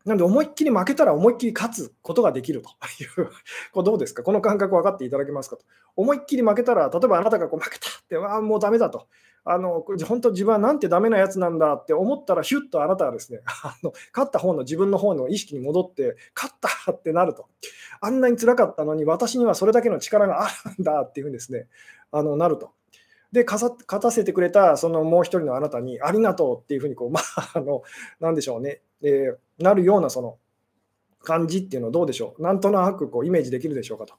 [0.05, 2.71] なので、思いっきり負けたら思いっきり勝つことができると
[3.03, 3.27] いう、
[3.73, 5.64] これどうですか、この感覚分かっていただけますかと。
[5.98, 9.08] 思いっきり負けたら、例えばあなたがこう負けたって、 ああ、もうダメだと。
[9.44, 17.46] あの本当、自分はなんてダメなやつなんだって思ったら、ヒュッとあなたはですね、 あの勝った方の自分の方の意識に戻って、勝ったってなると。
[18.00, 21.66] あんなに辛かったのに、私にはそれだけの力があるんだっていうふうにですね、
[22.12, 22.70] あのなると。
[23.32, 27.82] で、勝たせてくれたそのもう一人のあなたに、ありがとうっていうふうにこう、 まあ、あの、
[28.20, 30.38] なんでしょうね、えーなるようなその
[31.20, 34.14] 感じっていうのはどうでしょうなんとなくこうイメージできるでしょうかと。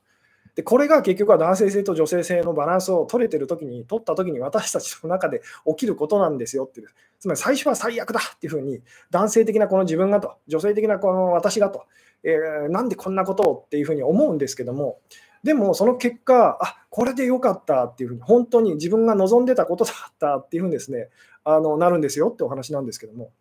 [0.60, 6.90] でこれが結局は男性性と女性性のバランスを取れてるときに、取ったときに私たちの中で起きることなんですよっていう。
[7.18, 11.86] つまり最初は最悪だっていうふうに、男性的なこの自分がと、女性的なこの私がと、
[12.24, 15.00] えー、なんでこんなことをっていうふうに思うんですけども、
[15.44, 21.08] でもその結果、あこれでよかったっていうふうに、本当に自分が望んでたことだったっていうふうにですね、
[21.46, 23.32] あのなるんですよってお話なんですけども。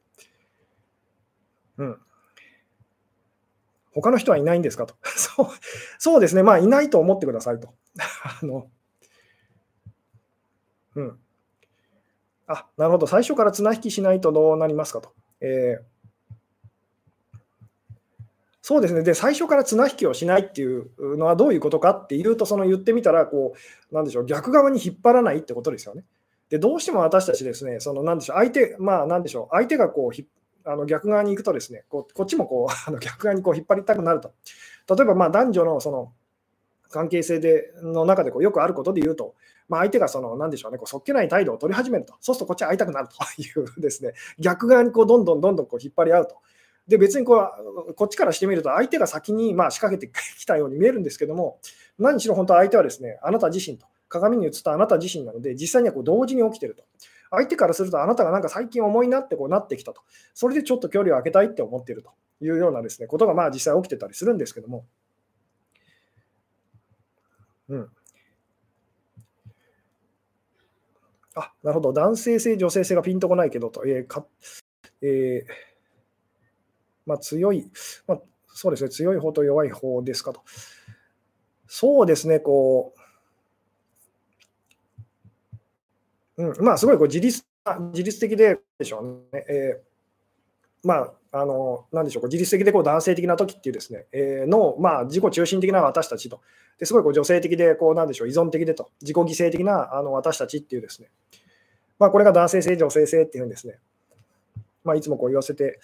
[1.79, 1.99] うん。
[3.93, 4.95] 他の人はいないんですかと。
[5.05, 5.47] そう
[5.99, 7.75] そうですね、まあ、いないと思ってくださいと。
[8.43, 8.69] あの
[10.97, 11.19] うん。
[12.47, 13.07] あ、なるほど。
[13.07, 15.13] 最初から綱引きしないとどうなりますかと。
[15.41, 15.83] えー、
[18.63, 19.03] そうですね。
[19.03, 23.55] で、最初から綱引きをしないっていうのはどういうことかっていうと、その言ってみたら、こ
[23.91, 26.05] う、なんでしょう、逆側に引っ張らないってことですよね。
[26.51, 30.11] で、どうしても私たちですね、その、なんでしょう、相手、まあ、なんでしょう、相手がこう、
[30.71, 34.33] あの逆側に行くとですね、こうこっちもこう あの逆側にこう引っ張りたくなると。
[34.95, 36.13] 例えばま男女のその
[36.91, 39.35] 関係性での中でこうよくあることで言うと、
[39.69, 46.37] まあ、相手がその何でしょうね、こうそっけない態度を取り始めると、そうするとこっちは会いたくなると いうですね、逆側にこうどんどんどんどんこう引っ張り合うと。
[46.87, 47.37] で別にこ
[47.89, 51.61] うこっちからしてみると、相手が先にまあ仕掛けてきたように見えるんですけども、
[51.99, 56.85] 何しろ本当は相手はですね、あなた自身と、鏡に映ったあなた自身なので、実際にはこう同時に起きていると。
[57.31, 60.03] 相手からすると、あなたがなんか最近重いなってこうなってきたと。
[60.35, 62.11] それでちょっと距離を空けたいって思っていると
[62.41, 64.87] いうようなですね、ことがまあ実際起きてたりするんですけども。
[67.69, 67.91] うん。
[71.35, 71.93] あ、なるほど。
[71.93, 73.87] 男性性、女性性がピンとこないけどと。
[73.87, 74.27] えーか
[75.01, 75.53] えー、
[77.07, 77.71] まあ、強い、
[78.07, 80.43] まあ、そうですね、強い方と弱い方ですかと。
[81.67, 82.98] そうですね、こう、
[86.39, 87.45] うん、まあ、すごいこう自立
[87.93, 89.45] 自律的ででしょうね。
[89.49, 96.41] えー、まあ、あの、なんでしょう、自律的でこう男性的な時っていうですね、えー、の、まあ、自己中心的な私たちと、
[96.79, 101.09] ですごいこう女性的で、こう、なんでしょう、依存的でと、自己犠牲的なあの私たちっていうですね、
[101.99, 103.79] まあ、これが男性性、女性性っていうんですね、
[104.85, 105.81] まあ、いつもこう言わせて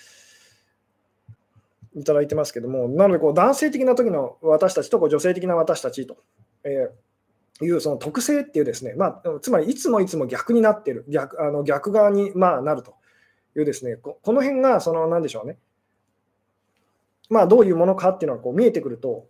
[1.96, 6.16] いただいてますけども、なので、こう男性的な時の私たちとこう女性的な私たちと、
[6.62, 7.03] えー
[7.62, 12.94] いうその特性っていうですね、まあ、つまりいつもいつも逆になってる、逆あの逆側にまあなると
[13.56, 15.56] いうですね、この辺がその何でしょうね、
[17.28, 19.26] まあ、どういうものかっていうのがこう見えてくると、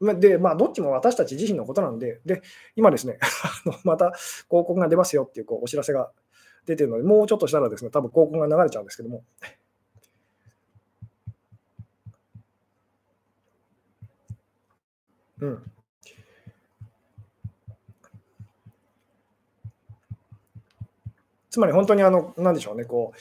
[0.00, 2.42] で、まあ、どっちも私たち自身のことなんで、で、
[2.76, 3.18] 今ですね、
[3.84, 6.10] また広告が出ますよっていうこうお知らせが
[6.66, 9.24] 出てるので、もうちょっとしたらですね、多分広告が流れちゃうんですけども。
[15.40, 15.72] うん。
[21.50, 23.18] つまり本当にあの、なんでしょうね、こう、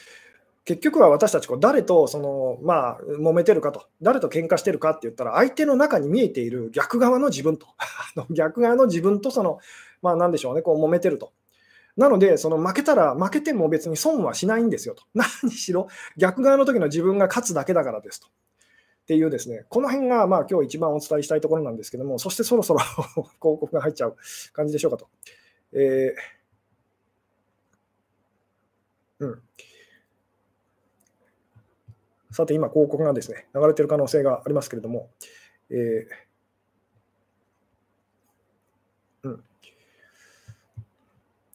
[0.66, 7.68] 結局は私たちこう誰とその、まあ、揉めてるかと、誰と喧嘩してるかって言ったら、相手の中に見えている逆側の自分と、
[8.32, 9.60] 逆側の自分とその、
[10.02, 11.32] まあ、なんでしょうね、こう揉めてると
[11.98, 15.04] なので、その負けたら、負けても別に損はしないんですよと。
[15.16, 18.28] 何しろ、逆側の時の自分が勝つだけだからですと。
[18.28, 18.30] っ
[19.08, 24.16] ていうですね、この辺がまあ今日一番お伝えしたいところなんですけども、そしてそろそろ 広告が入っちゃう
[24.54, 25.08] 感じでしょうかと。
[25.74, 26.37] えー、
[29.20, 29.42] うん。
[32.32, 35.10] さて、今、広告がですね、流れている可能性がありますけれども、
[35.70, 36.28] えー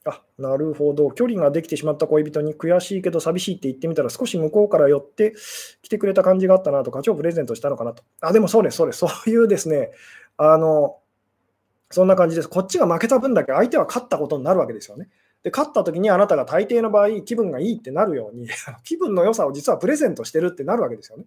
[0.04, 1.10] あなるほど。
[1.12, 5.34] 距離ができてしまった恋人に悔しいけど寂しいって言ってみたら少し向こうから寄って
[5.82, 8.02] 来てくれた感じがあったなと、価値をプレゼントしたのかなと。
[8.20, 8.98] あ、でもそうです、そうです。
[8.98, 9.92] そういうですね、
[10.36, 10.98] あの、
[11.90, 12.48] そんな感じです。
[12.48, 15.08] こっちが負けた分だけ相手は勝ったことになるわけですよね。
[15.42, 18.48] で、勝った時にあなたが大抵の場合、気分がいいってなるように、
[18.84, 21.24] 気分の良さを実はプレゼントしてるってなるわけですよね。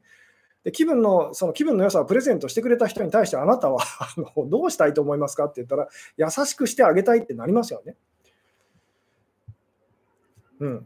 [0.63, 3.84] で気分のその気分の良さをプレゼントしてくれた人に対してあなたは
[4.49, 7.95] どうしたいと思いますかって言ったら優しくしてあげたいってなりますよね。
[10.60, 10.86] うん。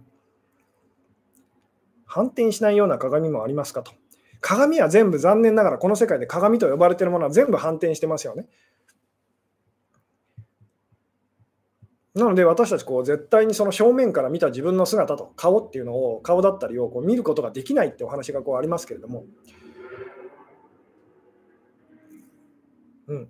[2.06, 3.94] 反転しないような鏡もありますかと。
[4.42, 8.48] 鏡は全部残念ながらこの世界で鏡と呼ばれているものは全部反転してますよね。
[12.20, 19.26] なので私たちこう絶対にその正面から見た自分の姿と顔っていうのを顔だったりをこう見ることができないってお話がこうありますけれども、
[23.08, 23.30] うん、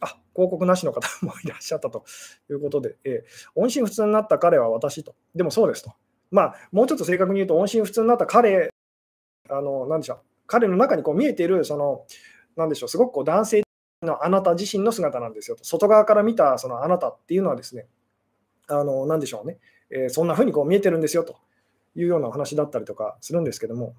[0.00, 2.04] あ広告なしの方もいらっしゃったと
[2.50, 5.14] いうことで、えー、音信不通になった彼は私と。
[5.34, 5.92] でもそうですと。
[6.30, 8.70] まあ、もうちょっと正確に言うと、音信不通になった彼、
[9.48, 12.04] あの、なんでしょう、彼の中にこう見えている、その、
[12.56, 13.62] なんでしょう、すごくこう男性
[14.02, 15.64] のあなた自身の姿なんですよと。
[15.64, 17.86] 外側から見たそのあなたっていうのはですね、
[18.68, 19.58] あの、なんでしょうね、
[19.90, 21.36] えー、そんな風にこう見えてるんですよと
[21.94, 23.94] いうようなお話だったりとかするんですけども、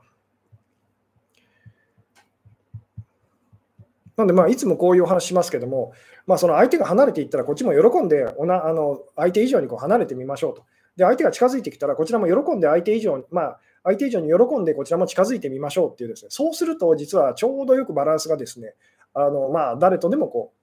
[4.19, 5.93] なんで、まあ、いつもこういうお話しますけども、
[6.27, 10.65] まあ、その相手が離れていったら、こっちも喜んでおなあの相手以上にこう離れてみましょうと。
[10.97, 18.75] で、相手が近づいてきたら、こちらも喜んで相手以上に、まあ、相手以上に喜んでこちらも近づいてみましょうっていうですね、そうすると実はちょうどよくバランスがですね、
[19.13, 20.53] あのまあ、誰とでもこ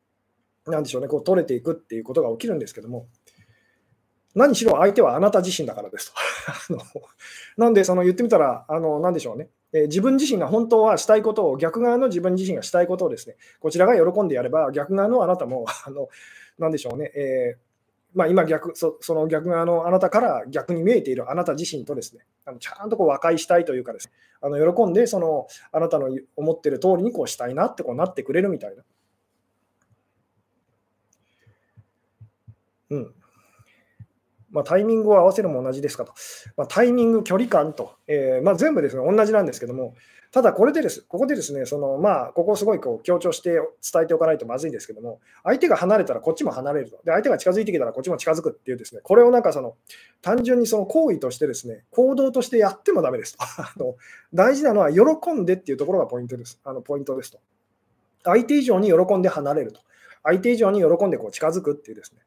[0.67, 3.07] う、なんでしょうね、こう取れていくっていうことが起きるんですけども、
[4.37, 6.13] 何しろ相手はあなた自身だからです
[6.69, 6.79] と。
[7.57, 9.49] なんで、その言ってみたら、あの、なんでしょうね。
[9.73, 16.09] え自分自身が本当はしたいことを、逆側の自分自身がしたいことをですね、こちらが喜んでやれば、逆側のあなたも、 あの、
[16.59, 17.11] なんでしょうね。
[17.15, 17.67] えー
[18.15, 28.85] まあ、今逆そ、その逆側のあなたから逆に見えているあなた自身とですね、あのちゃんとこう和解したいというかですね、あの喜んでそのあなたの思ってる通りにこうしたいなってこうなってくれるみたいな。
[32.91, 33.15] うん。
[34.57, 36.15] まあ、タイミングを合わせるも同じですかと。
[36.57, 39.95] まあ、タイミング、距離感と、えー、まあ、全部ですね、同じなんですけども、
[40.33, 46.97] ただこれでです、ここでですね、そのまあ、ここをすごいこう強調して伝えておかないとまずいんですけども、相手が離れたらこっちも離れると。
[47.05, 49.77] で、相手が近づいてきたらこっちも近づくっていうですね、これをなんかその、
[50.23, 53.45] 単純にその行為としてですね、行動としてやってもダメですと。
[53.61, 53.97] あの
[54.33, 56.59] 大事なのは喜んでっていうところがポイントです。
[56.65, 57.39] あのポイントですと。
[58.25, 59.81] 相手以上に喜んで離れると。
[60.23, 62.21] 相手以上に喜んでこう近づくっていうですね。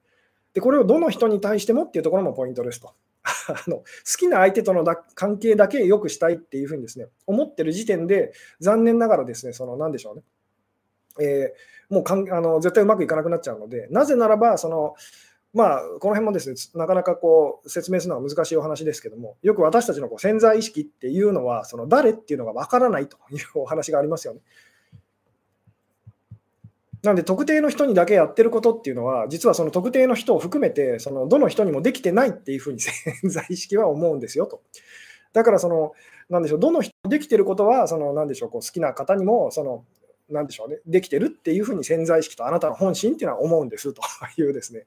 [0.53, 2.93] で、これをどの人に対してもっていうところもポイントですと。
[3.49, 3.83] あの好
[4.17, 10.23] きな相手とのだ関係だけ良くしたいっていうふうにですね、思ってる時点で、残念ながらですね、その何でしょうね、
[11.19, 14.95] えー、もうかんあの絶対うまくいかなくなっちゃうので、なぜならば、その
[15.51, 24.41] まあ、この辺もですね、なかなかこう説明するのは難しいお話ですけども、よく私たちのこう潜在意識っていうのは、その誰っていうのがわからないというお話がありますよね。
[27.03, 34.62] なので、特定の人にだけやってることっていうのは、実はその特定の人を含めて、そのどの人にもできてないっていうふうに潜在意識は思うんですよと。
[35.31, 35.93] だから、その、
[36.29, 39.85] なんでしょう、どの人できてることは、その、なんでしょう、こう好きな方にも、その、
[40.29, 44.01] なんでしょうね、できてるっていうふうに潜在意識とあなたの本心っていうのは思うんですと
[44.38, 44.85] いうですね。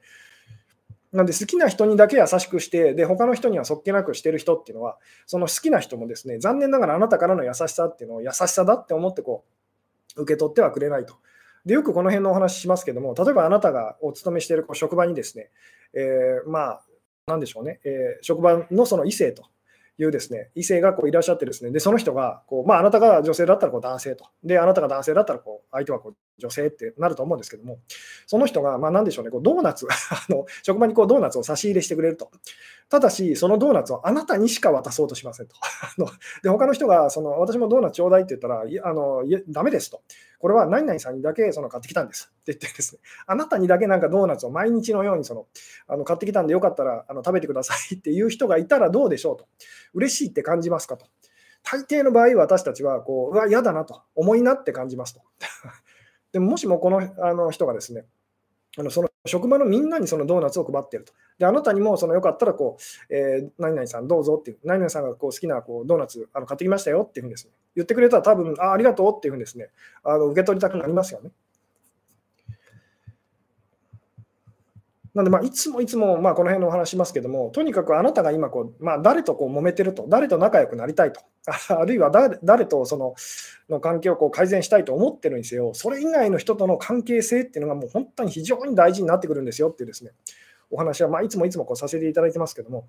[1.12, 9.44] なんで好きな人にだけ優しくして、で他の人にはそっけなくしてる人っていうのは、その好きな人もですね、残念ながらあなたからの優しさっていうのを優しさだって思ってこ
[10.16, 11.14] う受け取ってはくれないと。
[11.64, 15.50] でよくこの辺のお話しますけども、例えばあなたがお勤めしている職場にですね、
[15.94, 16.84] えー、まあ、
[17.26, 19.44] なんでしょうね、えー、職場のその異性と
[19.98, 27.78] いうですね、異性がこういらっしゃってですね、で、その人がこう、まあ、あなたが女性だったらこう男性と、で、あなたが男性だったらこう相手はこう女性ってなると思うんですけども、
[28.26, 32.30] その人が、まあ、なんでしょうね、こうドーナツ あの、職場にこうドーナツを差し入れしてくれると。
[32.88, 35.54] ただし、そのドーナツをあなたにしか渡そうとしませんと。
[35.60, 36.08] あの
[36.42, 40.02] で他の人がその、私もドーナツちょうだいって言ったら、いあのいやダメですと。
[40.42, 45.46] これは何々さんにだけその買ってきたんですって言ってですね、あなたにだけなんかドーナツを毎日のようにその
[45.86, 49.46] あの買ってきたんでよかったらあの食べてくださいっていう人がいたらどうでしょうと。
[49.94, 51.06] 嬉しいって感じますかと。
[51.62, 55.20] 大抵の場合、私たちはこう、うわ、嫌だなと、重いなって感じますと。
[56.32, 58.04] でも、もしもこのあの人がですね、
[58.76, 61.12] あのその職場のみんなにそのドーナツを配ってると。
[61.38, 62.76] で、あなたにもそのよかったらこ
[63.10, 69.68] う、えー、何々さんどうぞっていう、何々さんがこう好きなこうドーナツあの買ってきましたよっていうふうにです、ね、言ってくれたら多分あありがとうっていうふうにですね、
[70.02, 71.30] あの受け取りたくなりますよね。
[75.14, 81.20] なんで、まあ、いつもいつも、まあ、この辺のお話しますけども、とにかくあなたが今こう、まあ、誰とこう揉めてると、誰と仲良くなりたいと、
[81.68, 83.14] あるいは誰誰とその
[83.68, 90.12] の関係をこう改善したいと思ってるにせよ、それ以外の人との関係性っていうのがもう本当に非常に大事になってくるんですよっていうですね、
[90.70, 92.86] お話は、まあ、いつもいつもこうさせていただいてますけども。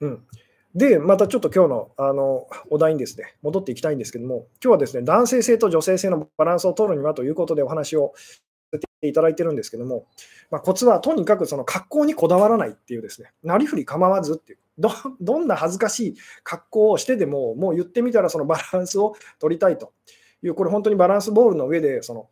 [0.00, 0.26] うん、
[0.74, 8.14] で、またちょっと今日のあのお題にですね、戻っていきたいんですけども、今日はですね、男性性と女性性のバランスを取るにはということでお話を
[9.02, 10.06] いただいてるんですけども、
[10.50, 14.90] まあ、コツはとにかくその格好にこだわらないっていうですね、なりふり構わずっていう、ど
[15.20, 19.92] どんな恥ずかしい格好をしてでも、もう言ってみたらそのバランスを取りたいと
[20.42, 22.28] いう、これ本当にバランスボールの上で、その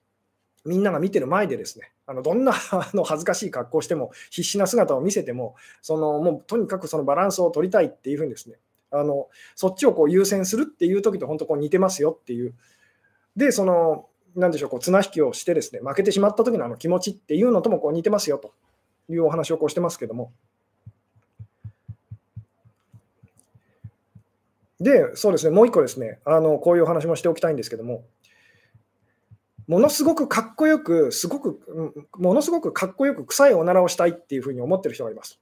[0.65, 8.57] みんなが見てる前でですね、あのどんなあの恥ずかしい格好をしても、必死な姿を見せても、そのもうとにかくそのバランスを取りたいっていうふうにですね、
[8.91, 12.55] あのそっちをこう優先するっていう時と本当こう似てますよっていう。
[13.37, 18.53] で、その、なんでしょう、こう綱引きをしてですね、負けてしまった時のあの気持ちっていうのともこう似てますよと
[19.09, 20.33] いうお話をこうしてますけども。
[24.81, 28.05] で、そうですね、もう一個ですね、あのこういうお話もしておきたいんですけども、
[29.67, 35.39] ものすごくかっこよく、すごく、ものすごくかっこよく臭いおならをしたいっていうふうに思ってる人がいます。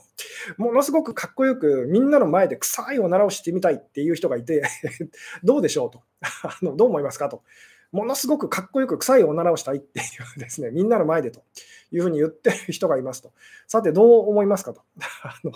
[0.58, 4.62] ものすごくかっこよく、みんなの前で臭いおならをしてみたいっていう人がいて
[5.42, 6.02] どうでしょうと、
[6.76, 7.42] どう思いますかと。
[7.92, 10.02] ものすごくかっこよく臭いおならをしたいってい
[10.36, 11.42] うですね、 みんなの前でと
[11.92, 13.32] いうふうに言ってる人がいますと。
[13.66, 14.82] さて、どう思いますかと。
[15.22, 15.52] あの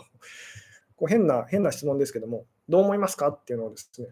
[0.96, 4.08] こう変な、変な質問ですけども、どう思いますかっていうのをですね、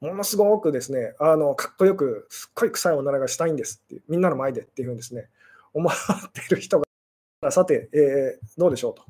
[0.00, 5.28] ものすごくですね、あのかっこよく、すっごい臭いおならがしたいんですって、みんなの前でっていうふうにですね、
[5.72, 5.92] 思っ
[6.32, 6.86] てる人が、
[7.50, 9.04] さて、えー、どうでしょうと。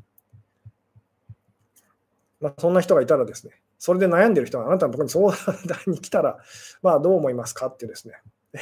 [2.41, 5.31] まあ、そんな人がいたらですね、それで悩んでる人があなたのところに相
[5.67, 6.39] 談に来たら、
[6.83, 8.15] まあ、どう思いますかってですね、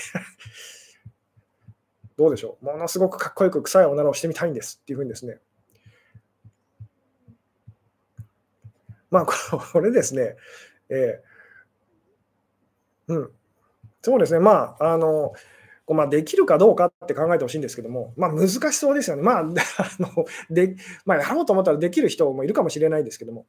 [2.16, 5.40] どうでしょう、ものすごくかっこよく臭いおならをしてみたいんですっていうふうにですね、
[9.10, 10.36] まあ、これですね、
[10.88, 13.30] えーうん、
[14.02, 15.32] そうですね、まあ、あの、
[15.88, 19.22] まあ、できるかどうかって考えてほしいんですけども、まあ、難しそうですよね。
[19.22, 19.44] まあ、 あ
[19.98, 23.46] のでまあ、やろうと思ったらできる人もいるかもしれないですけども、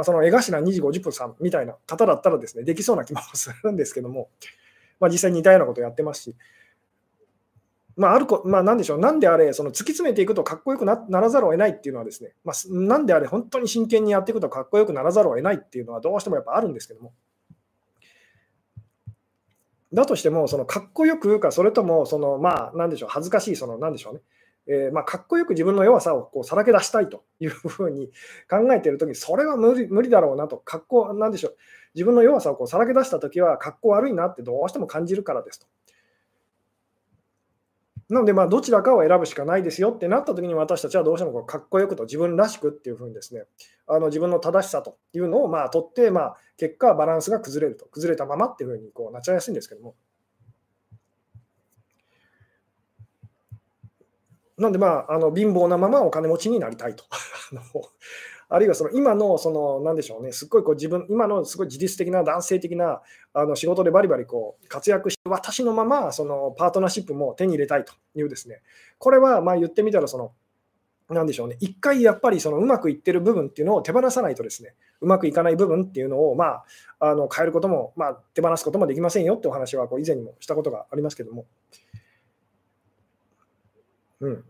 [0.00, 4.30] まあ、その江頭2時50分さんみたいな方だったらですね、できそうな気もするんですけども、
[4.98, 6.36] まあ、実際に似たようなことをやってますし、
[7.96, 17.12] まあ、あるこ、まあ、なんでしょう、なんであれ、その突き詰めていくとかっこよくならざるを得ないっていうのはですね、まあ、なんであれ、本当に真剣にやっていくとかっこよくならざるを得ないっていうのはどうしてもやっぱあるんですけども、
[19.92, 24.20] だとしても、そのかっこよく言うか、それとも、そのまあ、なんでしょう、恥ずかしい、そのなんでしょうね、
[24.72, 28.06] えー、まあ、かっこよく自分の弱さをこうさらけ出したいというふうに
[28.48, 31.56] 考えているときに、それは無理無理だろうなと、かっこ、なんでしょう、
[31.96, 35.66] 自分の弱さをこうさらけ出したときは、かっこ悪いなってどうしても感じるからですと。
[38.10, 43.44] なので、どちらかを選ぶしかないですよってなったときに、私たちはどうしてもこうかっこよくと自分らしくっていうふうにですね、
[43.88, 49.96] あの自分の正しさというのをまあ取って、まあ、結果、バランスが崩れると、崩れたままっていうふうにこうなっちゃいやすいんですけども。
[54.60, 57.04] なんで、まあ、あの貧乏なままお金持ちになりたいと。
[58.52, 63.00] あるいはその今の、その、なんでしょうね、すっごいこう自分、今のすごい自律的な男性的な
[63.32, 68.60] あの仕事でバリバリこう活躍して、私のままそのパートナーシップも手に入れたいというですね、
[68.98, 70.32] これはまあ言ってみたら、その、
[71.14, 76.64] なでしょうね、一回やっぱりそのうまくいってる部分っていうのを手放さないとですね、うまくいかない部分っていうのを、まあ、
[76.98, 81.46] あの変えることも、まあ、手放すこともできませんよってお話はこう以前にもしたことがありますけども。
[84.20, 84.44] うん。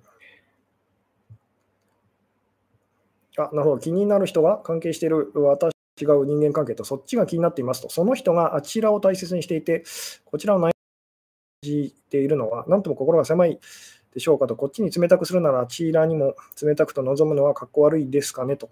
[3.39, 3.79] あ、なるほど。
[3.79, 9.85] 気になる人が関係している私違う人間関係とそっちが気になっていますと、その人があちらを大切にしていて、
[10.25, 10.73] こちらを悩
[11.63, 13.61] じているのは、なんとも心が狭い
[14.15, 18.71] でしょうかと、こっちに冷たくするなら、あちらにも冷たくと望むのはかっこ悪いですかねと。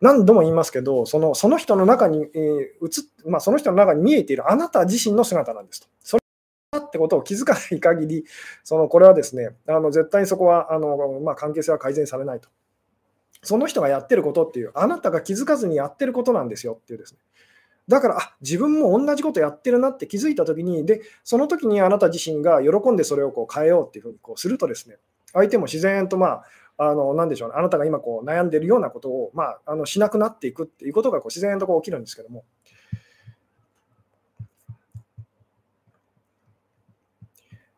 [0.00, 5.88] 何度も言いますけど、そのその人の中に、えー、映まあ、その人の中に見えているあなた自身の姿なんですと。
[6.78, 8.24] ってことを気づかない限り、
[8.62, 12.48] そのこれはですね、あの絶対にそこはあの、まあ、関係性は改善されないと。
[13.42, 17.18] その人がやってることっていう、あなたが気づかずにやってることなんですよっていうですね。
[17.88, 24.98] だから、あ自分も同じことやってるなって気づいたときに、で、その時にあなた自身が喜んでそれをこう変えようっていうふうにこうするとですね、
[25.32, 26.42] 相手も自然と、ま
[26.76, 32.44] あ、あの、なんでしょうね、あなたが今こう悩んでるようなことを、まあ、あのしなくなっていくっていうことがこう自然とこう起きるんですけども。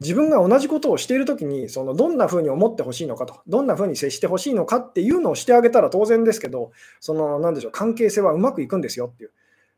[0.02, 9.30] 自分が同じことをしているときに、そのどんなふうに思ってほしいのかと、どんなふうに接してほしいのかっていうのをしてあげたら当然ですけど、そのなんでしょう関係性はうまくいくんですよっていう。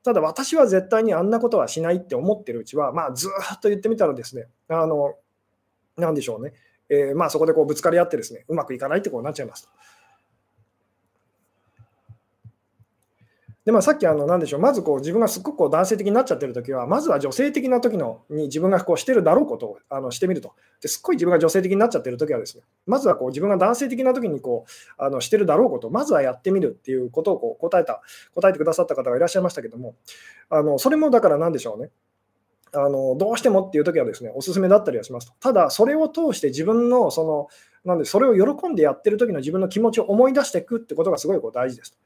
[0.03, 5.14] ただ私は絶対にあんなことはしないって思ってるうちは、まあ、ずっと言ってみたらですね、あの
[5.97, 6.53] なんでしょうね、
[6.89, 9.70] えー、まあ、そこでこうぶつかり合ってですね、うまくいかないってことになっちゃいますと。
[13.65, 20.53] でまあ、さっきあの、なんでしょう、まずこう自分がすっごくこう男性的になっちゃってるときは、まずは女性的な時のに自分がこうしてるだろうことをあのしてみると。
[20.83, 28.03] ですっごい自分が女性的になっちゃってるときはですね、まずはこう自分が男性的な時にこうあのしてるだろうことを、まずはやってみるっていうことをこう答えた、
[28.35, 29.95] 答えてくださった方がいらっしゃいましたけども、
[30.51, 31.91] あのそれもだからなんでしょうね。
[32.75, 35.33] あのどうしてもっていうときはですね、おすすめだったりはしますと。
[35.41, 37.49] ただ、それを通して自分のその、
[37.85, 41.99] なんでそれを喜んでやってる時の自分の気持ちを思い出していくってことがすごいこう大事ですと。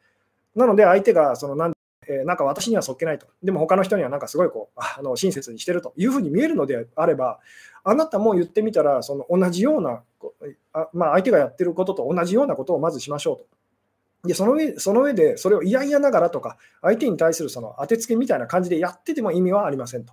[0.58, 1.72] なので、相手がそのなん
[2.08, 7.38] え、なんか私にはそっけないと、でも他の人にはなんかすごいこうあの親切にしてるというふうに見えるのであれば、
[7.84, 10.02] あなたも言ってみたら、その同じような、
[10.72, 13.46] あまあ、相手がやってることと同じようなことをまずしましょうと。
[14.28, 20.12] でその上その上で、それを嫌々ながらとか、相手に対するその当てつけみたいな感じでやってても意味はありませんと。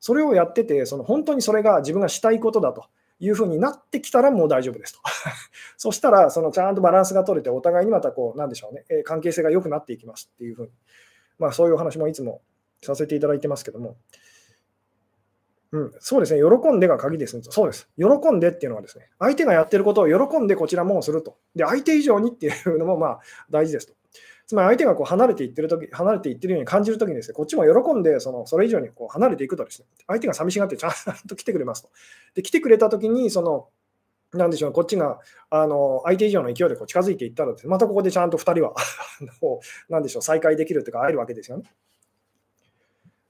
[0.00, 2.86] それをやってて、その本当にそれが自分がしたいことだと
[3.24, 5.00] いうふうになってきたらもう大丈夫ですと。
[5.78, 10.72] そしたら、そのちゃんとバランスが取れて、お互いにまたこう、なんでしょうね、え関係性が良くなっていきますっていうふうに
[11.42, 12.40] まあ、そういうお話もいつも
[12.82, 13.96] させていただいてますけども、
[15.72, 17.42] うん、そうですね、喜んでが鍵ですね。
[17.42, 17.88] そうです。
[17.98, 21.36] 喜んでっていうのはですね、相手がやってることを喜んでこちらもすると。
[21.56, 23.20] で、相手以上にっていうのもまあ
[23.50, 23.94] 大事ですと。
[24.46, 30.92] つまり相手がこう離れていってる時、離れていってるように感じるときにですね、こっちも喜んでそのそれ以上にこう離れていくとですね、相手が寂しがってちゃん
[31.28, 31.90] と来てくれますと。
[32.34, 33.68] で、来てくれたときに、その、
[34.32, 35.20] なんでしょう、こっちが
[35.50, 38.74] あの相手以上の勢いでこう近づいていったらねまたここでちゃんと2人は
[39.90, 41.70] なんでしょう、再会できるというか、会えるわけですよね。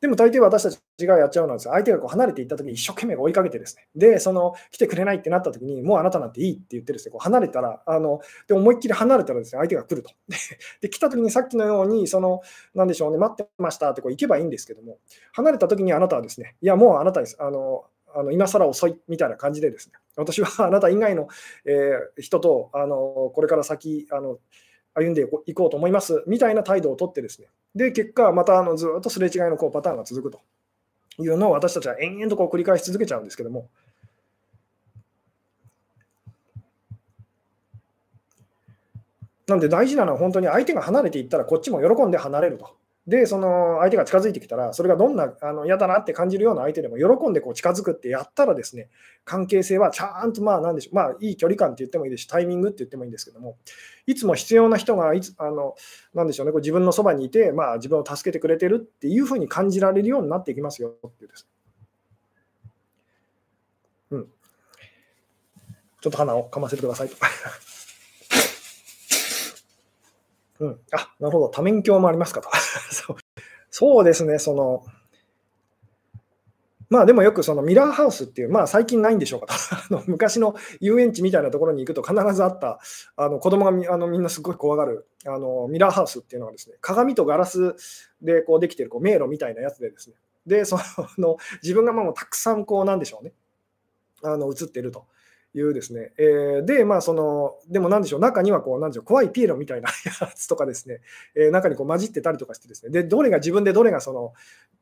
[0.03, 10.11] でも大抵私たちがやっちゃうのは相手がこう離れていったときに一生懸命追いかけてですね、で、その来てくれないってなったときに、もうあなたなんていいって言ってですね、こう離れたら、あので思いっきり離れたらですね、相手が来ると。
[10.83, 12.41] で、来たときにさっきのように、その、
[12.75, 14.99] なんでしょうね、待ってましたってこう行けばいいんですけども、
[15.35, 17.37] 離れたときにあなたはですね、いや、もうあなたです。
[17.39, 17.85] あの
[18.15, 21.29] あの今更遅いみたいな感じでですね、私はあなた以外の、
[21.65, 22.97] えー、人とあの
[23.35, 24.39] これから先あの
[24.95, 30.41] 歩んでいこうと思いますみたいな態度をとってですね、で結果、またあのずっとすれ違いのこうパターンが続くと
[31.23, 33.69] いうのを私たちは延々とこう繰り返し続けちゃうんですけども。
[39.49, 42.77] なんで大事なのは本当に相手が離れていったらこっちも喜んで離れると。
[43.07, 48.91] で、その相手が近づいてきたら、それがどんなあの嫌だなって感じるような相手でも喜んでこう近づくってやったらですね、
[49.25, 53.57] 関係性はちゃんとまあなんでしょう、まあいい距離感って言ってもいいですし、タイミングって言ってもいいんですけども、
[54.07, 55.75] いつも必要な人がいつあの
[56.15, 61.49] なんでしょうね、こう自分のそばにいて、まあ自分を助けてくれてるっていうふうに感じられるようになっていきますよっていうです。
[64.13, 64.29] うん。
[66.01, 67.17] ちょっと鼻をかませてくださいと。
[70.61, 72.49] うん、あなるほど、多面鏡もありますかと。
[73.71, 74.05] そう。
[74.05, 74.85] ですね、その、
[76.93, 82.81] まあでもよくそのミラーハウスっていう、まあ最近ないんでしょうかと、 あの昔の遊園地みたいなところに行くと必ずあった、
[83.17, 87.75] あの子供がみあのみんなすごい怖がるあのミラーハウスっていうのはですね、鏡とガラス
[88.21, 90.79] でこうできてるこう迷路みたいなやつでですね、で、そ
[91.17, 93.33] の自分がもうたくさんこうなんでしょうね、
[94.23, 95.07] あの映ってると。
[95.55, 99.89] いうですね、えー、で、まあ、その、でもなんでしょう、中にはこう、なんでしょう、怖いピエロみたいな
[100.21, 101.01] やつとかですね、
[101.35, 104.33] えー、中にこう混じってたりとかしてですね、で、どれが自分でどれがその、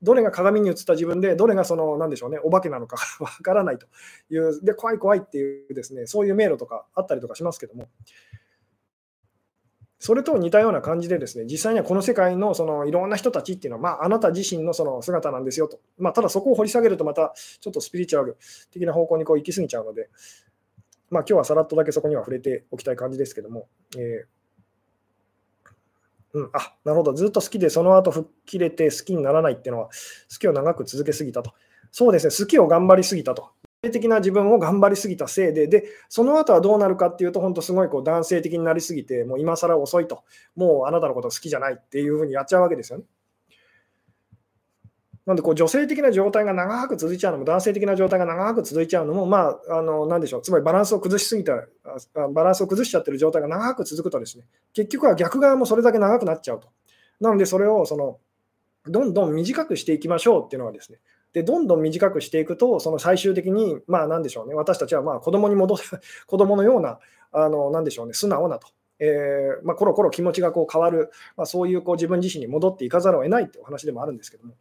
[0.03, 3.87] どれが鏡に映った自分で、どれがその、なんでしょうね、お化けなのか わからないと
[4.31, 7.89] いう、で、怖い怖いっていうですね、そういう迷路とかあったりとかしますけども、
[10.01, 15.79] それと似たような感じでですね、実際にはこの世界のそのいろんな人たちっていうのは、まあ、あなた自身のその姿なんですよと。
[15.99, 18.39] まあ、ただそこを掘り下げるとまたちょっとスピリチュアル
[18.73, 20.09] 的な方向にこう行き過ぎちゃうので、
[21.11, 29.93] まあ、今日はさらっとだけそこには触れておきたい感じですけども、えー、うん、あなるほど、ずっと好きで、その後吹っ切れて好きにならないっていうのは、好
[30.39, 31.53] きを長く続けすぎたと。
[31.91, 33.51] そうですね、好きを頑張りすぎたと。
[33.83, 40.23] 性的な自分を頑張りすぎたせいで、で、その後はどうなるかっていうと、本当すごいこう男性的になりすぎて、もう今更遅いと、
[40.55, 43.05] もうあなたのこと好きじゃないっていうふうにやっちゃうわけですよね。
[45.27, 51.67] なんでこう女性的な状態が長く続いちゃうのも、男性的な状態が長く続いちゃうのも、まあ、あのなんでしょう、つまりバランスを崩しすぎた、
[52.33, 56.69] バランスを崩しちゃってる状態が長く続くとですね、結局は逆側もそれだけ長くなっちゃうと。
[57.21, 58.19] なので、それをその
[58.87, 60.99] どんどん短くしていきましょうっていうのはですね、
[61.33, 66.99] でどんどん短くしていくと、その最終的に、まあ、なんでしょうね、私たちはまあ子供に戻す、 子供のような、
[67.33, 68.69] あのなんでしょうね、素直なと。
[69.03, 74.55] えーまあ、コロコロ気持ちがこう変わる、まあ、そういうこう自分自身に戻っていかざるを得ないってお話でもあるんですけども。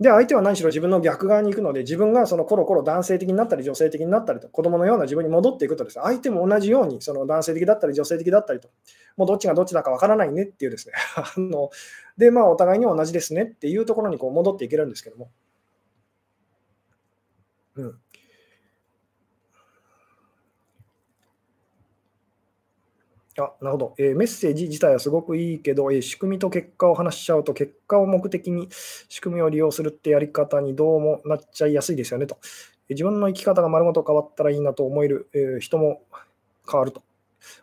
[0.00, 8.68] で、相手は何しろ自分の逆側に行くので、自分がそのコロコロ男性的になったり、女性的になったりと、子供のような自分に戻っていくとです、ね、相手も同じようにその男性的だったり、女性的だったりと、
[9.16, 11.70] もうどっちがどっちだかわからないねっていうですね、 あの
[12.16, 15.30] で、まあ、お互いに同じですねっていうところにこう戻っていけるんですけども。
[17.76, 18.03] うん。
[23.38, 28.68] あなるほど、えー、メッセージ自体はすごくいいけど、えー、仕組みと結果を話しちゃうと、結果を目的に
[29.08, 32.38] 仕組みを利用するってやり方にどうもなっちゃいやすいですよねと
[32.88, 32.94] え。
[32.94, 36.02] 自分の生き方が丸ごと変わったらいいなと思える、えー、人も
[36.70, 37.02] 変わると。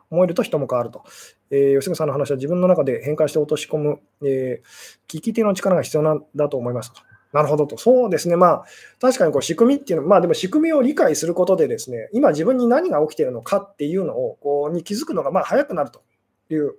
[0.10, 1.04] 思えると人も変わると。
[1.50, 7.02] えー、吉野さんの話は自分の中で変換して落とし込む、えー、聞き手の力が必要なんだと思いますと。
[7.34, 7.78] なるほどと。
[7.78, 8.36] そうですね。
[8.36, 8.66] まあ、
[9.00, 16.02] 確かにこう仕組みっていうのは、まあでも仕組みを理解することでですね、今自分に何が起きているのかっていうのを、こう、に気づくのがまあ早くなると
[16.50, 16.76] いう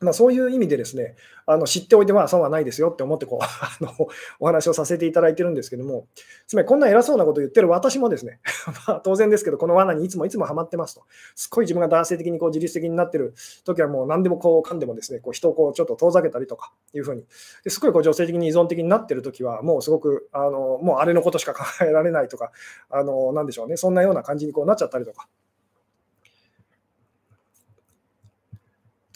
[0.00, 1.14] まあ、そういう意味でですね、
[1.46, 3.48] あの知っておいてまあ損はないですよって思ってこう あ
[3.80, 4.08] の
[4.40, 6.06] お話をさせていただいてるんですけども、
[6.46, 8.40] つまりこんな偉そうなことを言ってる私もですね、
[8.86, 11.02] ま、当然ですけど、この罠にいつもいつもハマってますと、
[11.34, 13.34] すっごい自分が男性的にこう自律的になってる
[13.64, 17.24] 時はもう何でもこうかんでもですね、こう人をこうちょっと遠ざけたりとかいうふうに、
[17.64, 22.52] ですごいこう女性的に依存的になってる時は、もうすごくあのもうあれのことしか考えられないとか、
[22.90, 25.28] あのなんでしょうね、そんなような感じにこうなっちゃったりとか。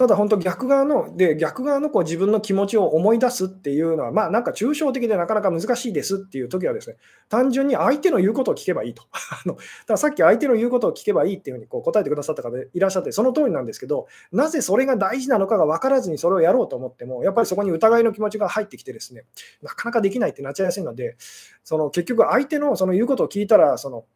[0.00, 6.96] ただ本当逆側の、で、逆側のこう自分の気持ちを思い出すっていうのは、まあなんか抽象的でなかなか難しいですっていう時はですね、
[7.28, 9.02] 単純に相手の言うことを聞けばいいと。
[9.12, 19.26] あのだからさっき相手の言うことを聞けばいいっていうふうにこう答えてくださった方いらっしゃって、その通りなんですけど、なぜそれが大事なのかが分からずにそれをやろうと思っても、やっぱりそこに疑いの気持ちが入ってきてですね、
[19.60, 21.16] なかなかできないってなっちゃいやすいので、
[21.62, 24.06] その結局相手のその言うことを聞いたら、その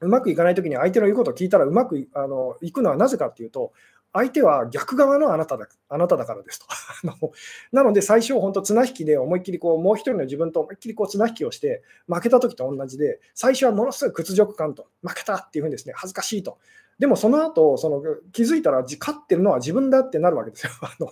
[0.00, 3.72] うまくいかないときに相手の言うことを聞いたらうまくあのいくのはなぜかっていうと、
[4.14, 6.66] 相手は逆側のあなただあなただからですと。
[7.72, 16.58] なので、最初、本当、綱引きで思いっきりこう、もう一人の自分と思いっきりこう綱引きをして、負けた時と同じで、最初はものすごい屈辱感と、負けたっていうふうにですね、恥ずかしいと。
[16.98, 18.02] でもその後その
[18.32, 20.72] 気づいたら勝ってるのは自分だってなるわけですよ。
[20.82, 21.10] あのっ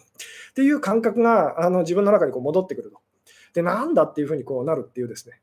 [0.55, 3.01] ていう感覚があの自分の中にこう戻ってくると。
[3.55, 5.41] で、なんだっていうふうにこうなるっていうですね。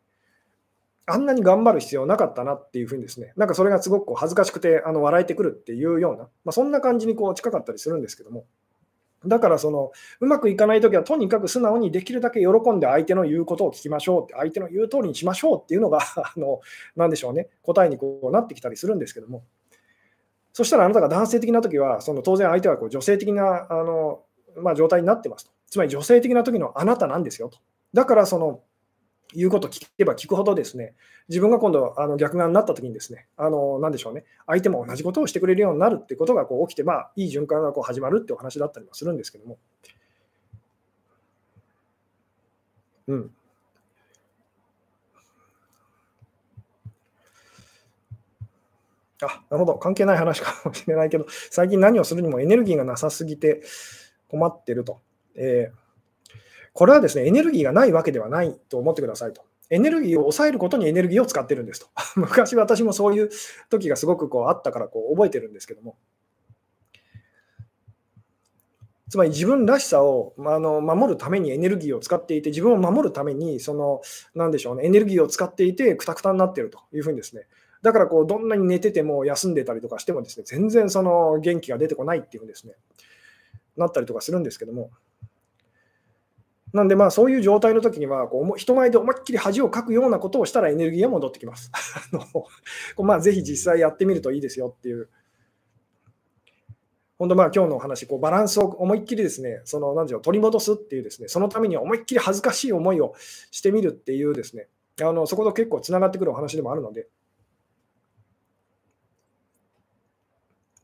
[1.10, 8.46] あんなに頑張る必要なかったなっていうふうにですね、なんかそれがすごくこう恥ずかしくてあの笑えてくるっていうような、まあ、そんな感じにこう近かったりするんですけども、
[9.26, 9.92] だからその
[10.22, 16.62] うまくいかないときはとにかく素直にできるだけ喜んで相手の言うことを聞きましょうって、相手の言う通りにしましょうっていうのが あの、
[16.96, 19.44] なんでしょうね、答えにこうなってきたりするんですけども、
[20.54, 24.24] そしたらあなたが男性的なときは、その当然相手はこう女性的なあの、
[24.56, 25.52] まあ、状態になってますと。
[25.70, 27.60] つまり女性的な時のあなたなんですよと。
[27.94, 28.62] だからその
[29.36, 30.96] 言うこと聞けば聞くほどですね、
[31.28, 39.58] 自分が今度あの逆側になった時にですね、あのなでしょうね、相手も同じことをしてくれるようになるってことがこう起きて、まあ、いい循環がこう始まるってお話だったりもするんですけども。
[43.08, 43.32] うん。
[49.22, 49.78] あ、なるほど。
[49.78, 53.62] 関係ない話かもしれないけど、最近何をするにもエネルギーがなさすぎて
[54.30, 55.02] 困ってると。
[55.36, 55.89] えー
[56.80, 59.42] これはですね、エネルギーがないわけではないと思ってくださいと。
[59.70, 61.88] エネルギーを抑えることにエネルギーを使ってるんですと。
[62.16, 63.30] 昔私もそういう
[63.70, 65.98] 時がすごくこうあったからこう覚えてるんですけども。
[69.10, 74.00] つまり自分らしさをまあの守るためにエネルギーを使っていて、自分を守るために、その、
[74.34, 77.48] なんでしょうね、エネルギーを使っていて、くたくたになってるというふうにですね、
[77.82, 82.76] だからこう、どんなに寝てても休んでたりとかしてもですね、全然その元気が出てこないっていうふうにですね、
[83.76, 84.92] なったりとかするんですけども、
[86.74, 91.72] なんで、まあ、そういう状態の時にはこう、人前で思いっきり恥をかくようなことをしたらエネルギーが戻ってきます。
[92.14, 92.46] あの
[93.04, 95.10] まあ、ぜひ実際やってみるといいですよっていう。
[97.18, 103.14] 本当、まあ、今日のお話、こうバランスを思いっきりですね、その、なんでしょう、取り戻すっていうですね、そのために思いっきり恥ずかしい思いを
[103.52, 104.70] してみるっていうですね、
[105.02, 107.08] あのそこと結構つながってくるお話でもあるので、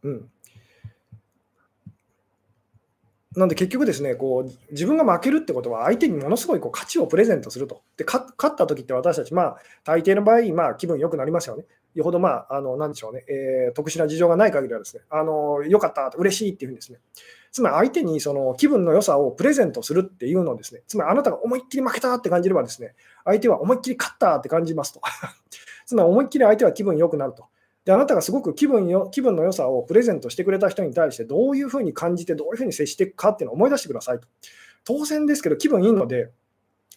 [0.03, 0.31] うん。
[3.35, 7.81] なんで結局ですね、こう自分が負けるってことは相手にものすごいこう価値をプレゼントすると。
[7.97, 11.65] で、勝った時って私たち、まあ、大抵の場合、まあ、気分良くなりますよね。
[11.93, 16.99] よほど、まあ、あの、なんでしょうね、えー、特殊な事情がない限りはですね、あの、良かった、嬉しいっていうふうにですね、
[17.51, 24.99] つまり相手にその気分の良さをプレゼントするっていうのをですね、つまりあなたが思いっきり負けたって感じればですね、相手は思いっきり勝ったって感じますと。
[25.87, 27.45] つまり思いっきり相手は気分良くなると。
[27.85, 34.27] で、あなたがすごく気分よ気分の良さをプレゼントしてくれた人に対して、どういうふうに感じて、どういうふうに接していくかっていうのを思い出してくださいと。
[34.83, 36.31] 当然ですけど、気分いいので、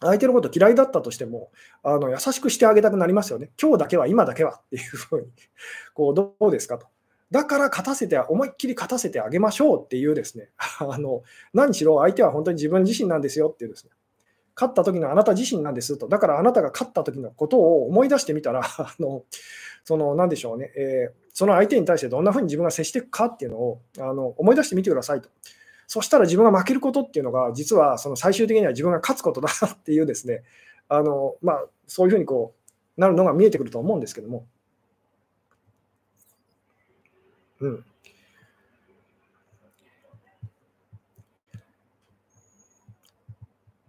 [0.00, 1.50] 相手のこと嫌いだったとしても、
[1.82, 3.50] あの優しくしてあげたくなりますよね。
[3.60, 5.26] 今日だけは、今だけはっていうふうに、
[5.94, 6.86] こうどうですかと。
[7.30, 11.22] だから勝たせて、思いっきり勝たせてあげましょうっていうですね、あの
[11.52, 13.90] 何しろ相手は本当に自分自身なんですよっていうですね、
[14.58, 19.22] 勝った時のあなた自身なんですと、だからあなたが勝った時のことを思い出してみたら、 あの
[19.84, 25.28] その何でしょうね、えー、その相手に対してどんなふうに自分が接していくかっていうのをあの思い出してみてくださいと。
[25.86, 30.42] そしたら自分が負けることっていうのが、実はその最終的には自分が勝つことだっていうですね、
[30.88, 32.54] あのまあ、そういうふうにこ
[32.96, 34.46] うなるのが見えてくると思うんですけども。
[37.60, 37.84] うん。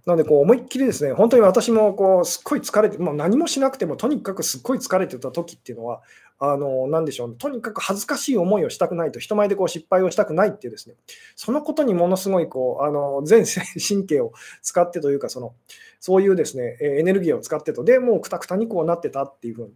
[0.09, 6.01] なので、思いっきりですね、本当に私もこうすっごい疲れて、もう何もしなくても、とにかくすっごい疲れてた時っていうのは、
[6.41, 10.95] あの何でしょう、ね、とにかく恥ずかしい思いをしたくないと、人前でこう失敗をしたくないっていうですね、
[11.35, 15.53] そのことにものすごいこうあの全神経を使ってというかその、
[15.99, 19.73] そういうですねエネルギーを使ってと、でもうくたくたにこうなってたっていうふうに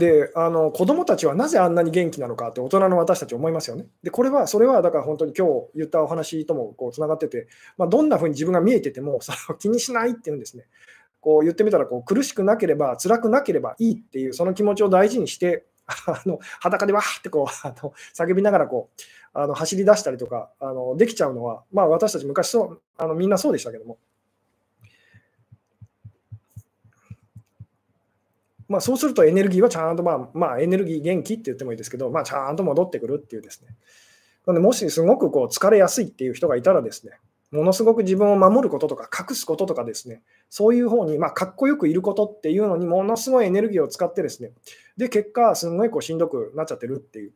[0.00, 3.84] であの子供たちはなぜあんなに元気なのかって大人の私たち思いますよね。
[4.02, 10.64] でこれはそれはだから本当に今日言ったお話ともこうつながってて、まあ、どんなふうに自分が見えてても その気にしないっていうんですね。
[11.20, 19.02] こう言ってみたらこう苦しくなければ辛くなければいいっていうその気持ちを大事にして あの裸でわーってこうあの叫びながらこう
[19.34, 23.98] あの走り出したりとかあのできちゃうのは、まあ、私たち昔そうあのみんなそうでしたけども
[28.70, 33.74] まあ、そうするとエネルギーはちゃんと、まあ、まあ、エネルギー元気って言ってもいいですけど、まあ、ちゃんと戻ってくるっていうですね。
[34.46, 37.14] なので、もしすごくこう疲れやすいっていう人がいたらですね、
[37.50, 44.52] ものすごく自分を守ることとか隠すこととかですね、そういう方に、まあ、かっこよくいることっていうのにものすごいエネルギーを使ってですね、
[44.96, 47.32] で、結果、すごいこうしんどくなっちゃってるっていう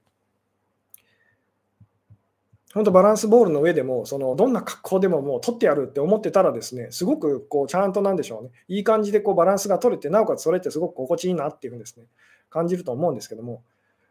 [2.75, 12.07] 本当バランスボールの上でも、そのどんな格好でももう取ってやるって思ってたらですね、すごくこうちゃんとなんでしょうね、いい感じでこうバランスが取れて、なおかつそれってすごく心地いいなっていうふうにですね、
[12.51, 13.63] 感じると思うんですけども、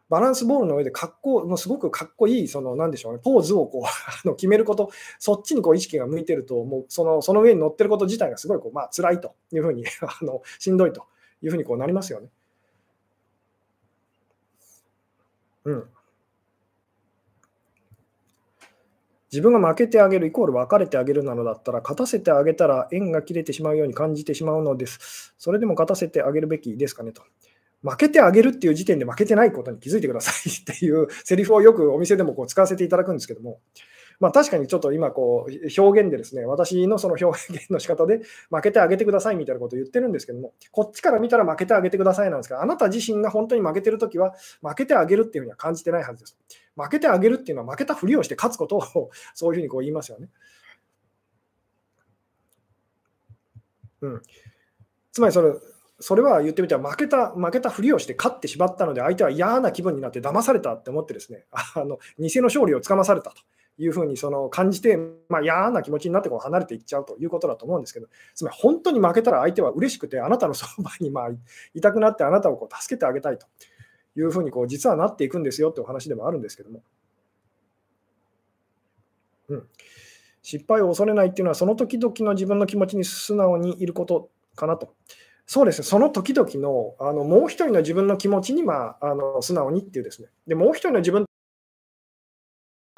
[0.08, 3.88] バランスボールの上で格好、もうすごくかっこいい、そのなんでしょうね、ポーズをこう あ
[4.26, 11.04] の決めること、そっちにこう意識が向いてると、もうそのその上に乗ってること自体がすごいこう、まあ辛いというふうに あの、しんどいと
[11.42, 12.28] いうふうにこうなりますよね。
[15.64, 15.93] うん。
[19.34, 25.34] 自分が負けてあげるイコール別れてあげるなのだったら、勝たせてあげたら縁が切れてしまうように感じてしまうのです。
[25.38, 27.22] それでも勝たせてあげるべきですかねと。
[27.82, 33.58] 負けてあげるっていう時点で負けてないことに気づいてくださいっていうセリフをよくお店でもこう使わせていただくんですけども、
[34.24, 46.38] まあ、確かにちょっと今こう表現でですね、私のその表現の仕方で負けてあげてくださいみたいなことを言ってるんですけども、こっちから見たら負けてあげてくださいなんですが、あなた自身が本当に負けてるときは負けてあげるっていうふうには感じてないはずです。
[46.74, 50.30] 負けてあげるっていうのは負けたふりをして勝つことをそういうふうにこう言いますよね。
[54.00, 54.22] うん、
[55.12, 55.52] つまりそれ
[56.00, 63.36] それは言ってみたら負けた負けたふりをして勝ってしまったので相手は嫌な気分になって騙されたって思ってですねあの偽の勝利をつかまされたと
[63.76, 64.96] いうふうにその感じて、
[65.28, 71.30] まあ、嫌な気持ちになってこう離れていっちゃうということだと思うんですけど、つまり本当に負けたら相手は嬉しくて、あなたのそばにまあ
[71.74, 73.46] いたくなって、あなたをこう助けてあげたいと
[74.16, 76.82] いうふうにこう実はなっていくんですよってお話でもあるんですけども。
[79.48, 79.68] うん、
[80.42, 84.94] 失敗を恐れないっていうのは、その時々の自分の気持ちに素直にいることかなと。
[85.46, 91.26] そうですね、その時々のあのもう一人の自分の気持ちに、まあ、あの素直にっていうですね、でもう一人の自分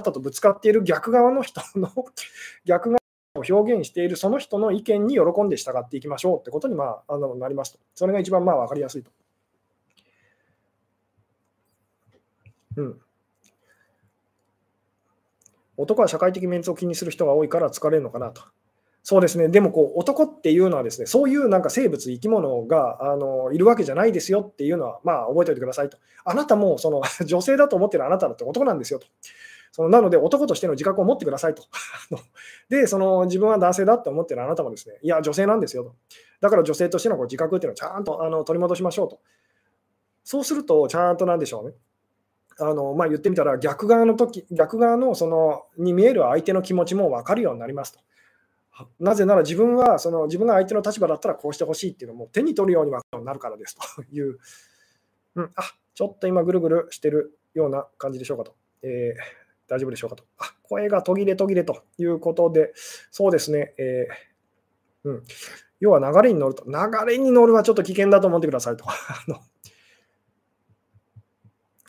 [0.07, 1.91] たとぶつかっている逆側の人の
[2.65, 2.99] 逆側
[3.35, 7.79] を表現しているその人の意見に喜んで従っていきましょうってことに、まあ、あのなりますと。
[7.93, 9.11] それが一番まあ分かりやすいと。
[12.77, 13.01] うん。
[15.77, 18.41] 男は社会的メンツを気にする人が多いから疲れるのかなと。
[19.09, 25.97] そうですね、でもこう男っていうのはですね、そういうなんか生物、生き物があのいるわけじゃないですよっていうのは、まあ、覚えておいてくださいと。
[26.25, 29.07] あなたもその 女性だと思ってるあなただって男なんですよと。
[29.77, 31.61] そのなので、男としての自覚を持ってくださいと。
[32.67, 35.93] で、その自分は男性だって思ってるあなたもですね、いや、女性なんですよと。
[36.41, 39.19] だから女性としてのこう自覚っていうのをちゃんとあの取り戻しましょうと。
[40.23, 41.75] そうすると、ちゃんとなんでしょうね。
[42.59, 47.99] あのまあ、言ってみたら逆側の時逆側のそのに見える相手の気持ちも分かるようになりますと。
[48.99, 52.91] なぜなら自分はその自分が相手の立場だったらこうしてほしいっていうのも手に取るように
[53.23, 54.39] なるからですと いう、
[55.35, 58.55] うん、あちょっと今ぐるぐるしてるような感じでしょうかと。
[58.81, 60.23] えー大丈夫でしょうかと。
[60.37, 62.73] あ、声が途切れ途切れということで、
[63.11, 65.23] そうですね、えー、うん。
[65.79, 66.65] 要は流れに乗ると。
[66.65, 66.71] 流
[67.05, 68.85] れに乗るはちょっと危険だと思ってくださいと。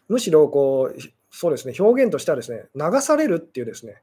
[0.09, 1.01] むしろ、こう、
[1.31, 4.03] そうですね、表現としてはですね、流されるっていうですね、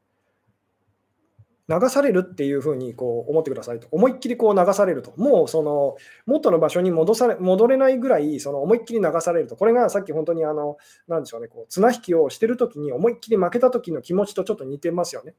[1.68, 3.88] 流されるっていうふうにこう思ってくださいと。
[3.91, 5.13] 思いっきりこう流されると。
[5.18, 5.95] もうその
[6.26, 9.55] 元の場所に戻され戻れないぐらいその思いっきり流されると。
[9.55, 15.34] これがさっき本当にあの、なでしょうね、こう綱引きをしてるときに思いっきり負けたときの気持ちとちょっと似てますよね。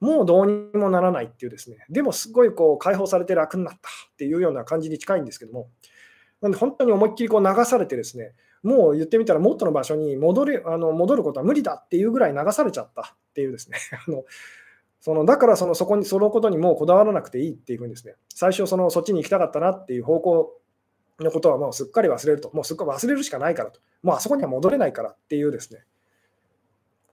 [0.00, 5.70] もうどうにもならないっていうですね、でもすごいこう解放されて楽になったっていうような感じに近いんですけども、
[6.42, 13.04] なんで本当に思いっきりこう流されてですね、もう言ってみたら元の場所に戻れあの戻ることは無理だっていうぐらい流されちゃったっ
[13.34, 14.24] ていうですね、 あの
[15.04, 20.58] そのだからそのそこにそのことにもうこだわらなくていいっていうふうにですね、最初そのそっちに行きたかったなっていう方向
[21.20, 25.80] のことはもうすっかり忘れると、もうすっかり忘れるしかないからと、もうあそこには戻れないからっていうですね、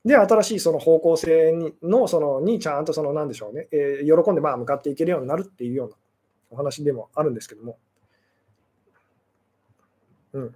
[0.06, 5.96] で、新しいその方向性にのそのにちゃんとその、なんでしょうね、えー、喜んでまあ向かっていけるようになるっていうような
[6.52, 7.78] お話でもあるんですけども。
[10.32, 10.56] うん、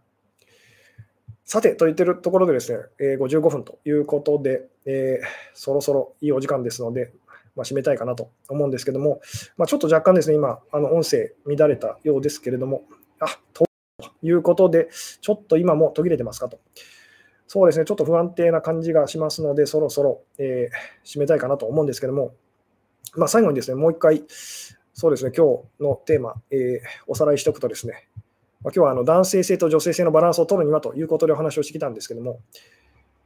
[1.44, 7.14] さて、と言ってるところでですね、えー、55分ということで、えー、そろそろいいお時間ですので、
[7.56, 9.22] まあ、締めたいかなと思うんですけども、
[9.58, 12.84] まあ、ちょっと若干ですね、今、あの音声乱れたようですけれども、
[13.20, 13.66] あと
[14.22, 14.90] いうことで、
[15.22, 16.60] ちょっと今も途切れてますかと。
[17.48, 22.34] そうですね、ちょっと不安定な感じがしますので、そろそろ、えー、締めたいかなと思うんですけども、
[23.16, 24.24] まあ、最後にですね、もう一回、
[24.94, 25.46] そうですね、今
[25.80, 28.08] 日のテーマ、えー、おさらいしておくとですね、
[28.62, 32.40] まあ、今日はあの男性性と女性性のバランスを取るにはということでお話をしてきたんですけども、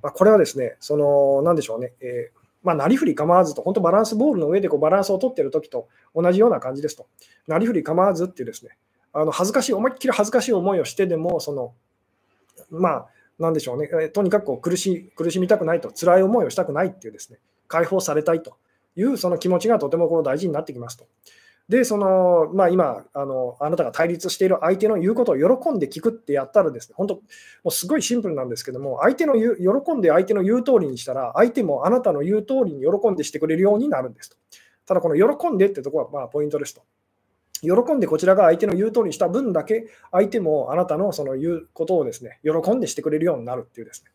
[0.04, 7.08] まあ、これはですね、その、なんでしょうね、えーまあ、なりふり構わずと、本当バランスボールの上でこうバランスを取ってる時と同じような感じですと。
[7.48, 8.78] なりふり構わずっていうですね、
[9.14, 11.74] あの恥ずかしい、思いっきり恥ずかしい思いをしてでも、その、
[12.70, 13.08] まあ、
[13.40, 18.58] なんでしょうね、とにかくこう苦し苦しみたくないと、辛い思いをしたくないっていうですね、解放されたいと
[18.96, 21.08] いうその気持ちがとてもこう大事になってきますと。
[21.70, 27.22] で、その、まあ、今あの、あなたが対立している相手の言うことを喜んで聞くってやったらですね、本当、も
[27.66, 34.38] うすごいシンプルなんですけども、相手の言う喜んで相手の言う通りにしたら、相手もあなたの言う通りに喜んでしてくれるようになるんですと。
[34.88, 36.82] ただ、この喜んでってところはまあポイントですと。
[37.62, 44.12] 喜んでこちらが相手の言う通りにした分だけ、相手もあなたのその言うことをですね、喜んでしてくれるようになるっていうですね。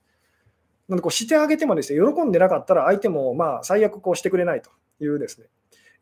[0.88, 5.46] なのでこうしてあげてもですね、喜んでなかったら相手もまあ最悪こうしてくれないというですね、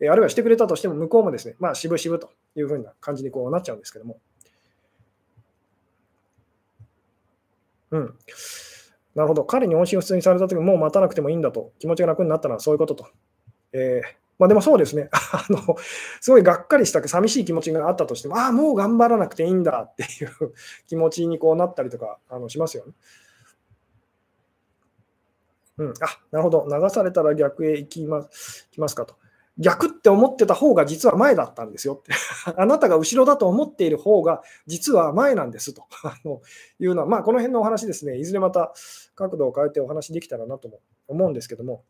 [0.03, 4.19] えあるいはしてくれたとしても向こうもですね、まあ渋々というふうな感じにこうなっちゃうんですけども。
[7.93, 8.15] うん。
[9.15, 9.45] なるほど。
[9.45, 13.07] 彼に音信不通にされたときもう待たなくてもいいんだと、気持ちが楽になったのはそういうことと。
[13.73, 15.77] えーまあ、でもそうですね あの、
[16.21, 20.31] すごいがっかりした、寂しい気持ちがあったとしても、ああ、もう頑張らなくていいんだっていう
[20.89, 22.93] 気持ちにこうなったりとかあのしますよね。
[25.79, 25.93] うん、あ
[26.33, 29.15] なるほど、流されたら逆へ行きますきますかと。
[29.59, 32.13] 逆って思ってた方が実は前だったんですよって。
[32.57, 36.41] あなたが後ろだと思っている方が実は前なんですと あの
[36.79, 38.73] いうのは、まあ、この辺のお話ですね、いずれまた
[39.15, 41.85] 角度を変えてお話できたらなとも思うんですけども、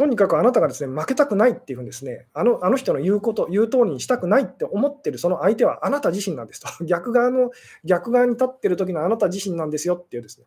[0.00, 6.68] とにかくあなたがですね負けたくないっていうふうにですねあのあの人の言うこと、言う通りにしたくないって思ってるその相手はあなた自身なんですと。
[6.86, 7.50] 逆側の
[7.84, 10.46] 逆側に立ってる時のあなた自身なんですよっていうですね。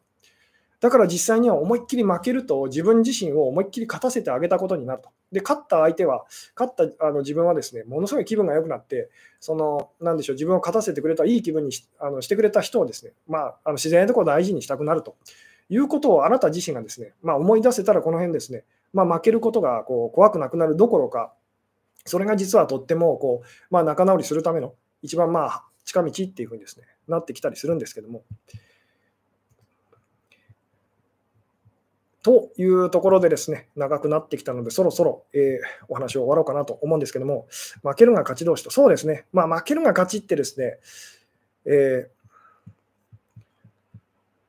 [0.83, 5.11] だから実際には思いっきり負けると自分自身を思いっきり勝たせてあげたことになると。
[5.31, 6.25] で、勝った相手は、
[6.59, 9.09] 勝ったあの自分はですね、ものすごい気分が良くなって、
[9.39, 15.15] その、なんでしょう、自分を勝たせてくれた、いい気分にしあのしてくれた人をですね、まあ、あの自然なところを大事にしたくなると
[15.69, 21.31] いうことをあなた自身がですね、まあ、思い出せたらこの辺ですね、まあ、負けることがこう怖くなくなるどころか、
[22.03, 28.25] それが実はとってもこう、まあ、仲直りするための一番まあ近道っていうふうにです、ね、なってきたりするんですけども。
[32.23, 37.47] というところでですね、長くなってきたので、そろそろ、えー、お話を終わろうかなと思うんですけども、
[37.83, 40.79] 負けるが勝ち同士と、そうですね、まあ、負けるが勝ちってですね、
[41.65, 42.09] え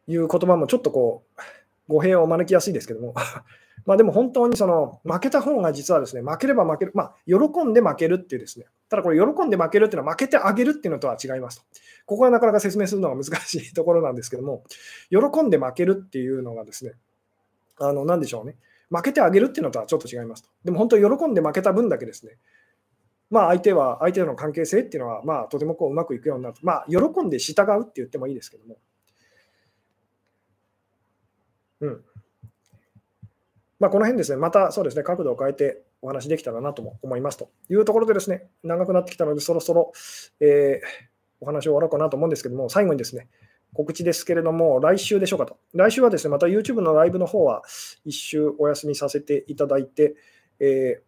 [0.08, 3.12] ー、いう言葉もちょっとこう、語弊を招きやすいですけども、
[3.86, 11.64] まあでも本当にその負けた方が実はですね、負ければ負ける、まあ喜んで負けるっていうですね、ただこれ喜んで負けるっていうのは負けてあげるっていうのとは違いますと。
[12.06, 14.64] ここはなかなか説明するのが難しいところなんですけども、
[15.10, 16.92] 喜んで負けるっていうのがですね、
[17.80, 18.56] あの、なんでしょうね。
[18.90, 20.50] 負けてあげるっていうのとはちょっと違いますと。
[20.64, 22.36] でも本当喜んで負けた分だけですね、
[23.30, 26.56] まあ相手は、相手との関係性っていうのは、まあとてもこううまくいくようになる。
[26.62, 28.76] まあ喜んで従うって言ってもいいですけども。
[31.80, 32.04] うん。
[33.80, 39.92] まあ、この辺ですね、またそうですね、角度を変えてお話できたらなとも思いますというところでですね、長くなってきたので、そろそろ、
[40.40, 41.04] えー、
[41.40, 43.28] お話を終わろうかなと思うんですけども、最後にですね、
[43.74, 45.58] 告知ですけれども、来週でしょうかと。
[45.74, 47.62] 来週はですね、また YouTube のライブの方は
[48.04, 50.14] 一周お休みさせていただいて、
[50.60, 51.02] え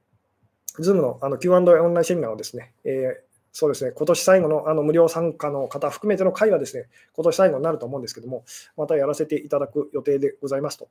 [0.79, 3.27] ー、Zoom のあの Q&A オンラインセミナーをですね、えー
[3.59, 8.45] そうですね、今年最後のあの無料参加の方含めての会はですね、今年最後になると思うんですけども、
[8.77, 10.91] またやらせていただく予定でございますと。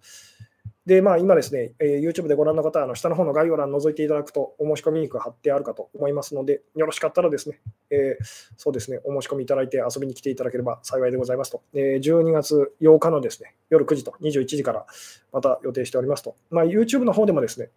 [0.86, 7.60] で、まあ、今ですね、えー、YouTube でご覧の方は、あの下の方の概要欄を覗いていただくと、お申し込みリンク貼ってあるかと思いますので、よろしかったらですね、
[7.90, 8.26] えー、
[8.56, 11.64] そうですね、お申し込みいただいて遊びに来ていただければ幸いでございますと。
[11.74, 14.86] えー、12月8日のですね、夜9時と21時から
[15.34, 16.36] また予定しておりますと。
[16.52, 17.70] まあ、YouTube の方でもですね、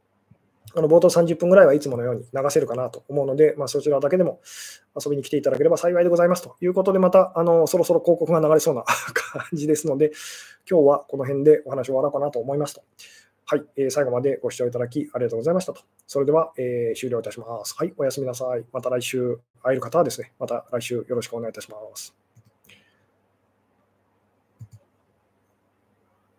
[0.74, 4.40] あの冒頭30分ぐらいはいつものように流せるかなと思うので、まあ、そちらだけでも
[5.02, 10.12] 遊びに来ていただければ幸いでございますということで、またあのそろそろ広告が流れそうな 感じですので、
[10.68, 12.82] 今日はこの辺でお話を終わろうかなと思いますと。
[13.50, 15.80] はい、えー、最後までご視聴いただきありがとうございましたと。
[16.06, 17.74] それでは、えー、終了いたします。
[17.78, 18.64] はい、おやすみなさい。
[18.72, 22.17] また来週会える方はですね、また来週よろしくお願いいたします。